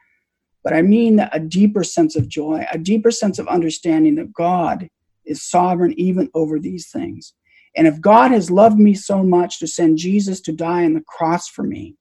But 0.63 0.73
I 0.73 0.81
mean 0.81 1.19
a 1.31 1.39
deeper 1.39 1.83
sense 1.83 2.15
of 2.15 2.27
joy, 2.27 2.65
a 2.71 2.77
deeper 2.77 3.11
sense 3.11 3.37
of 3.37 3.47
understanding 3.47 4.15
that 4.15 4.33
God 4.33 4.89
is 5.23 5.43
sovereign 5.43 5.93
even 5.99 6.29
over 6.33 6.59
these 6.59 6.89
things. 6.89 7.33
And 7.75 7.87
if 7.87 7.99
God 7.99 8.31
has 8.31 8.49
loved 8.49 8.79
me 8.79 8.93
so 8.93 9.23
much 9.23 9.59
to 9.59 9.67
send 9.67 9.97
Jesus 9.97 10.39
to 10.41 10.51
die 10.51 10.85
on 10.85 10.93
the 10.93 11.01
cross 11.01 11.47
for 11.47 11.63
me, 11.63 11.95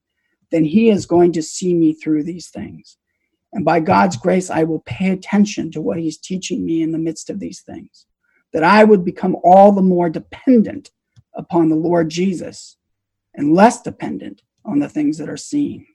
then 0.50 0.64
he 0.64 0.88
is 0.88 1.06
going 1.06 1.32
to 1.32 1.42
see 1.42 1.74
me 1.74 1.92
through 1.92 2.22
these 2.22 2.48
things. 2.48 2.96
And 3.52 3.64
by 3.64 3.80
God's 3.80 4.16
grace, 4.16 4.50
I 4.50 4.64
will 4.64 4.80
pay 4.80 5.10
attention 5.10 5.70
to 5.72 5.80
what 5.80 5.98
he's 5.98 6.18
teaching 6.18 6.64
me 6.64 6.82
in 6.82 6.92
the 6.92 6.98
midst 6.98 7.30
of 7.30 7.40
these 7.40 7.62
things, 7.62 8.06
that 8.52 8.64
I 8.64 8.84
would 8.84 9.04
become 9.04 9.36
all 9.42 9.72
the 9.72 9.82
more 9.82 10.10
dependent 10.10 10.90
upon 11.34 11.68
the 11.68 11.76
Lord 11.76 12.08
Jesus 12.08 12.76
and 13.34 13.54
less 13.54 13.82
dependent 13.82 14.42
on 14.64 14.78
the 14.78 14.88
things 14.88 15.18
that 15.18 15.28
are 15.28 15.36
seen. 15.36 15.86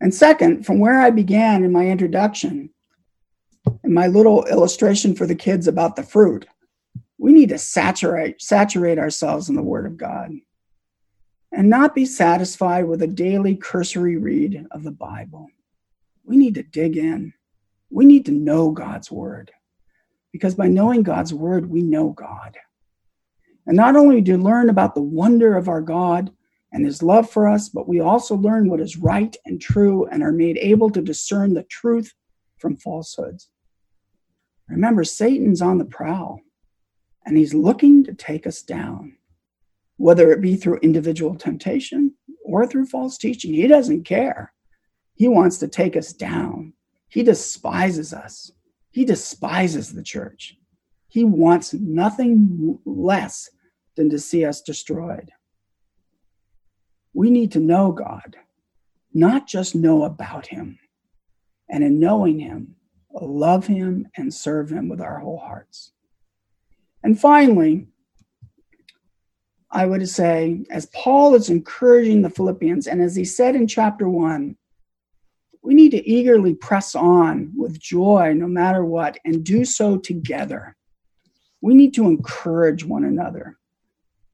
And 0.00 0.12
second, 0.12 0.66
from 0.66 0.80
where 0.80 1.00
I 1.00 1.10
began 1.10 1.62
in 1.62 1.70
my 1.70 1.86
introduction, 1.86 2.70
in 3.84 3.94
my 3.94 4.08
little 4.08 4.44
illustration 4.46 5.14
for 5.14 5.26
the 5.26 5.34
kids 5.36 5.68
about 5.68 5.94
the 5.94 6.02
fruit, 6.02 6.46
we 7.22 7.32
need 7.32 7.50
to 7.50 7.58
saturate 7.58 8.42
saturate 8.42 8.98
ourselves 8.98 9.48
in 9.48 9.54
the 9.54 9.62
word 9.62 9.86
of 9.86 9.96
god 9.96 10.32
and 11.52 11.70
not 11.70 11.94
be 11.94 12.04
satisfied 12.04 12.84
with 12.84 13.00
a 13.00 13.06
daily 13.06 13.54
cursory 13.54 14.16
read 14.16 14.66
of 14.72 14.82
the 14.82 14.90
bible. 14.90 15.46
We 16.24 16.36
need 16.36 16.56
to 16.56 16.64
dig 16.64 16.96
in. 16.96 17.32
We 17.90 18.06
need 18.06 18.26
to 18.26 18.32
know 18.32 18.72
god's 18.72 19.08
word 19.08 19.52
because 20.32 20.56
by 20.56 20.66
knowing 20.66 21.04
god's 21.04 21.32
word 21.32 21.70
we 21.70 21.80
know 21.82 22.10
god. 22.10 22.56
And 23.68 23.76
not 23.76 23.94
only 23.94 24.20
do 24.20 24.36
we 24.36 24.42
learn 24.42 24.68
about 24.68 24.96
the 24.96 25.02
wonder 25.02 25.56
of 25.56 25.68
our 25.68 25.80
god 25.80 26.32
and 26.72 26.84
his 26.84 27.04
love 27.04 27.30
for 27.30 27.46
us 27.46 27.68
but 27.68 27.86
we 27.86 28.00
also 28.00 28.34
learn 28.34 28.68
what 28.68 28.80
is 28.80 28.96
right 28.96 29.36
and 29.46 29.60
true 29.60 30.06
and 30.06 30.24
are 30.24 30.32
made 30.32 30.58
able 30.58 30.90
to 30.90 31.00
discern 31.00 31.54
the 31.54 31.62
truth 31.62 32.12
from 32.58 32.74
falsehoods. 32.74 33.48
Remember 34.68 35.04
satan's 35.04 35.62
on 35.62 35.78
the 35.78 35.84
prowl 35.84 36.40
and 37.24 37.36
he's 37.36 37.54
looking 37.54 38.04
to 38.04 38.14
take 38.14 38.46
us 38.46 38.62
down, 38.62 39.16
whether 39.96 40.32
it 40.32 40.40
be 40.40 40.56
through 40.56 40.78
individual 40.78 41.34
temptation 41.34 42.14
or 42.44 42.66
through 42.66 42.86
false 42.86 43.16
teaching. 43.18 43.54
He 43.54 43.66
doesn't 43.66 44.04
care. 44.04 44.52
He 45.14 45.28
wants 45.28 45.58
to 45.58 45.68
take 45.68 45.96
us 45.96 46.12
down. 46.12 46.72
He 47.08 47.22
despises 47.22 48.12
us. 48.12 48.50
He 48.90 49.04
despises 49.04 49.92
the 49.92 50.02
church. 50.02 50.56
He 51.08 51.24
wants 51.24 51.74
nothing 51.74 52.78
less 52.84 53.50
than 53.96 54.10
to 54.10 54.18
see 54.18 54.44
us 54.44 54.62
destroyed. 54.62 55.30
We 57.14 57.30
need 57.30 57.52
to 57.52 57.60
know 57.60 57.92
God, 57.92 58.36
not 59.12 59.46
just 59.46 59.74
know 59.74 60.04
about 60.04 60.46
Him. 60.46 60.78
And 61.68 61.84
in 61.84 62.00
knowing 62.00 62.38
Him, 62.38 62.76
love 63.12 63.66
Him 63.66 64.08
and 64.16 64.32
serve 64.32 64.70
Him 64.70 64.88
with 64.88 65.00
our 65.00 65.18
whole 65.18 65.38
hearts. 65.38 65.92
And 67.02 67.18
finally, 67.20 67.86
I 69.70 69.86
would 69.86 70.06
say, 70.08 70.64
as 70.70 70.86
Paul 70.86 71.34
is 71.34 71.48
encouraging 71.48 72.22
the 72.22 72.30
Philippians, 72.30 72.86
and 72.86 73.00
as 73.00 73.16
he 73.16 73.24
said 73.24 73.56
in 73.56 73.66
chapter 73.66 74.08
one, 74.08 74.56
we 75.62 75.74
need 75.74 75.90
to 75.90 76.08
eagerly 76.08 76.54
press 76.54 76.94
on 76.94 77.52
with 77.56 77.80
joy 77.80 78.34
no 78.36 78.46
matter 78.46 78.84
what 78.84 79.16
and 79.24 79.44
do 79.44 79.64
so 79.64 79.96
together. 79.96 80.76
We 81.60 81.74
need 81.74 81.94
to 81.94 82.08
encourage 82.08 82.84
one 82.84 83.04
another 83.04 83.58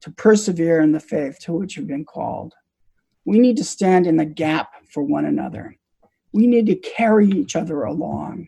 to 0.01 0.11
persevere 0.11 0.81
in 0.81 0.91
the 0.91 0.99
faith 0.99 1.39
to 1.41 1.53
which 1.53 1.77
we've 1.77 1.87
been 1.87 2.05
called. 2.05 2.53
We 3.25 3.39
need 3.39 3.57
to 3.57 3.63
stand 3.63 4.07
in 4.07 4.17
the 4.17 4.25
gap 4.25 4.71
for 4.89 5.03
one 5.03 5.25
another. 5.25 5.75
We 6.31 6.47
need 6.47 6.65
to 6.67 6.75
carry 6.75 7.29
each 7.29 7.55
other 7.55 7.83
along, 7.83 8.47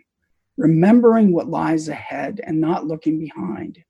remembering 0.58 1.32
what 1.32 1.50
lies 1.50 1.88
ahead 1.88 2.42
and 2.44 2.60
not 2.60 2.88
looking 2.88 3.20
behind. 3.20 3.84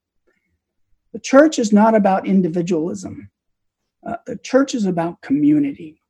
The 1.14 1.20
church 1.20 1.60
is 1.60 1.74
not 1.74 1.96
about 1.96 2.26
individualism. 2.26 3.30
Uh, 4.06 4.18
the 4.26 4.38
church 4.38 4.74
is 4.74 4.86
about 4.86 5.22
community. 5.22 6.02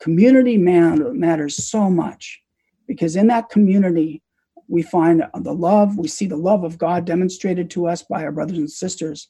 Community 0.00 0.58
matters 0.58 1.68
so 1.68 1.88
much 1.88 2.42
because 2.86 3.16
in 3.16 3.28
that 3.28 3.48
community, 3.48 4.22
we 4.68 4.82
find 4.82 5.24
the 5.34 5.54
love, 5.54 5.96
we 5.96 6.08
see 6.08 6.26
the 6.26 6.36
love 6.36 6.64
of 6.64 6.76
God 6.76 7.04
demonstrated 7.04 7.70
to 7.70 7.86
us 7.86 8.02
by 8.02 8.24
our 8.24 8.32
brothers 8.32 8.58
and 8.58 8.70
sisters, 8.70 9.28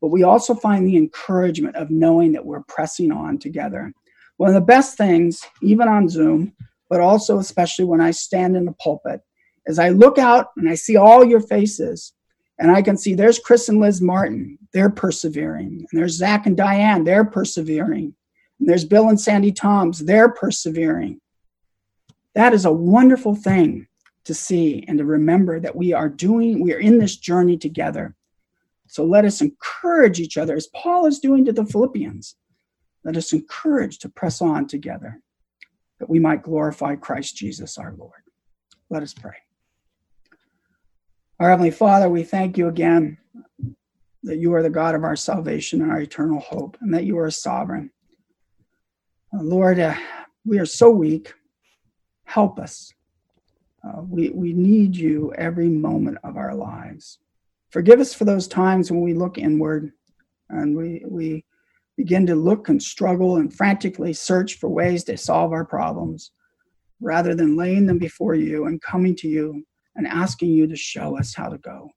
but 0.00 0.08
we 0.08 0.22
also 0.22 0.54
find 0.54 0.86
the 0.86 0.96
encouragement 0.96 1.76
of 1.76 1.90
knowing 1.90 2.32
that 2.32 2.46
we're 2.46 2.62
pressing 2.68 3.10
on 3.10 3.38
together. 3.38 3.92
One 4.36 4.48
of 4.48 4.54
the 4.54 4.60
best 4.60 4.96
things, 4.96 5.44
even 5.62 5.88
on 5.88 6.08
Zoom, 6.08 6.54
but 6.88 7.00
also 7.00 7.38
especially 7.38 7.84
when 7.84 8.00
I 8.00 8.12
stand 8.12 8.56
in 8.56 8.64
the 8.64 8.72
pulpit, 8.72 9.20
is 9.66 9.78
I 9.78 9.90
look 9.90 10.16
out 10.16 10.48
and 10.56 10.68
I 10.68 10.74
see 10.74 10.96
all 10.96 11.24
your 11.24 11.40
faces 11.40 12.12
and 12.58 12.70
I 12.70 12.82
can 12.82 12.96
see 12.96 13.14
there's 13.14 13.38
Chris 13.38 13.68
and 13.68 13.80
Liz 13.80 14.00
Martin, 14.00 14.58
they're 14.72 14.90
persevering. 14.90 15.86
And 15.90 16.00
there's 16.00 16.16
Zach 16.16 16.46
and 16.46 16.56
Diane, 16.56 17.04
they're 17.04 17.24
persevering. 17.24 18.14
And 18.58 18.68
there's 18.68 18.84
Bill 18.84 19.08
and 19.08 19.20
Sandy 19.20 19.52
Toms, 19.52 20.00
they're 20.00 20.28
persevering. 20.28 21.20
That 22.34 22.52
is 22.52 22.64
a 22.64 22.72
wonderful 22.72 23.34
thing 23.34 23.86
to 24.24 24.34
see 24.34 24.84
and 24.88 24.98
to 24.98 25.04
remember 25.04 25.60
that 25.60 25.76
we 25.76 25.92
are 25.92 26.08
doing, 26.08 26.60
we 26.60 26.74
are 26.74 26.78
in 26.78 26.98
this 26.98 27.16
journey 27.16 27.56
together. 27.56 28.14
So 28.86 29.04
let 29.04 29.24
us 29.24 29.40
encourage 29.40 30.18
each 30.18 30.36
other, 30.36 30.56
as 30.56 30.66
Paul 30.68 31.06
is 31.06 31.18
doing 31.18 31.44
to 31.44 31.52
the 31.52 31.64
Philippians. 31.64 32.36
Let 33.04 33.16
us 33.16 33.32
encourage 33.32 33.98
to 34.00 34.08
press 34.08 34.42
on 34.42 34.66
together 34.66 35.20
that 35.98 36.10
we 36.10 36.18
might 36.18 36.42
glorify 36.42 36.96
Christ 36.96 37.36
Jesus 37.36 37.78
our 37.78 37.94
Lord. 37.96 38.22
Let 38.90 39.02
us 39.02 39.14
pray. 39.14 39.36
Our 41.40 41.50
Heavenly 41.50 41.70
Father, 41.70 42.08
we 42.08 42.24
thank 42.24 42.58
you 42.58 42.66
again 42.66 43.16
that 44.24 44.38
you 44.38 44.54
are 44.54 44.62
the 44.62 44.70
God 44.70 44.96
of 44.96 45.04
our 45.04 45.14
salvation 45.14 45.80
and 45.82 45.92
our 45.92 46.00
eternal 46.00 46.40
hope, 46.40 46.76
and 46.80 46.92
that 46.92 47.04
you 47.04 47.16
are 47.18 47.30
sovereign. 47.30 47.92
Uh, 49.32 49.44
Lord, 49.44 49.78
uh, 49.78 49.94
we 50.44 50.58
are 50.58 50.66
so 50.66 50.90
weak. 50.90 51.32
Help 52.24 52.58
us. 52.58 52.92
Uh, 53.86 54.02
we, 54.02 54.30
we 54.30 54.52
need 54.52 54.96
you 54.96 55.32
every 55.38 55.68
moment 55.68 56.18
of 56.24 56.36
our 56.36 56.56
lives. 56.56 57.20
Forgive 57.70 58.00
us 58.00 58.12
for 58.12 58.24
those 58.24 58.48
times 58.48 58.90
when 58.90 59.02
we 59.02 59.14
look 59.14 59.38
inward 59.38 59.92
and 60.50 60.76
we, 60.76 61.04
we 61.06 61.44
begin 61.96 62.26
to 62.26 62.34
look 62.34 62.68
and 62.68 62.82
struggle 62.82 63.36
and 63.36 63.54
frantically 63.54 64.12
search 64.12 64.54
for 64.54 64.68
ways 64.68 65.04
to 65.04 65.16
solve 65.16 65.52
our 65.52 65.64
problems 65.64 66.32
rather 67.00 67.36
than 67.36 67.56
laying 67.56 67.86
them 67.86 67.98
before 67.98 68.34
you 68.34 68.66
and 68.66 68.82
coming 68.82 69.14
to 69.14 69.28
you 69.28 69.64
and 69.98 70.06
asking 70.06 70.50
you 70.50 70.66
to 70.68 70.76
show 70.76 71.18
us 71.18 71.34
how 71.34 71.48
to 71.48 71.58
go. 71.58 71.90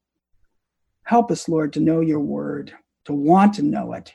Help 1.03 1.31
us, 1.31 1.47
Lord, 1.47 1.71
to 1.73 1.79
know 1.79 2.01
your 2.01 2.19
word, 2.19 2.73
to 3.05 3.13
want 3.13 3.53
to 3.53 3.61
know 3.61 3.93
it, 3.93 4.13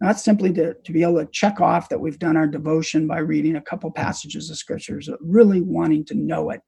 not 0.00 0.18
simply 0.18 0.52
to, 0.54 0.74
to 0.74 0.92
be 0.92 1.02
able 1.02 1.18
to 1.18 1.26
check 1.30 1.60
off 1.60 1.90
that 1.90 2.00
we've 2.00 2.18
done 2.18 2.36
our 2.36 2.46
devotion 2.46 3.06
by 3.06 3.18
reading 3.18 3.56
a 3.56 3.60
couple 3.60 3.90
passages 3.90 4.50
of 4.50 4.56
scriptures, 4.56 5.08
but 5.08 5.18
really 5.22 5.60
wanting 5.60 6.04
to 6.06 6.14
know 6.14 6.48
it, 6.50 6.62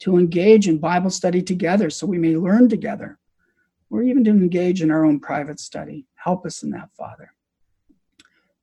to 0.00 0.16
engage 0.16 0.66
in 0.66 0.78
Bible 0.78 1.10
study 1.10 1.42
together 1.42 1.90
so 1.90 2.06
we 2.06 2.18
may 2.18 2.34
learn 2.34 2.68
together, 2.68 3.18
or 3.90 4.02
even 4.02 4.24
to 4.24 4.30
engage 4.30 4.80
in 4.80 4.90
our 4.90 5.04
own 5.04 5.20
private 5.20 5.60
study. 5.60 6.06
Help 6.14 6.46
us 6.46 6.62
in 6.62 6.70
that, 6.70 6.88
Father. 6.96 7.32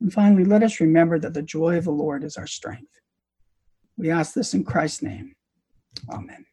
And 0.02 0.12
finally, 0.12 0.46
let 0.46 0.64
us 0.64 0.80
remember 0.80 1.20
that 1.20 1.36
the 1.36 1.44
joy 1.44 1.78
of 1.78 1.86
the 1.86 1.92
Lord 1.92 2.24
is 2.24 2.38
our 2.38 2.48
strength. 2.48 3.00
We 3.98 4.10
ask 4.10 4.34
this 4.34 4.56
in 4.56 4.64
Christ's 4.64 5.04
name. 5.04 5.36
Amen. 6.12 6.46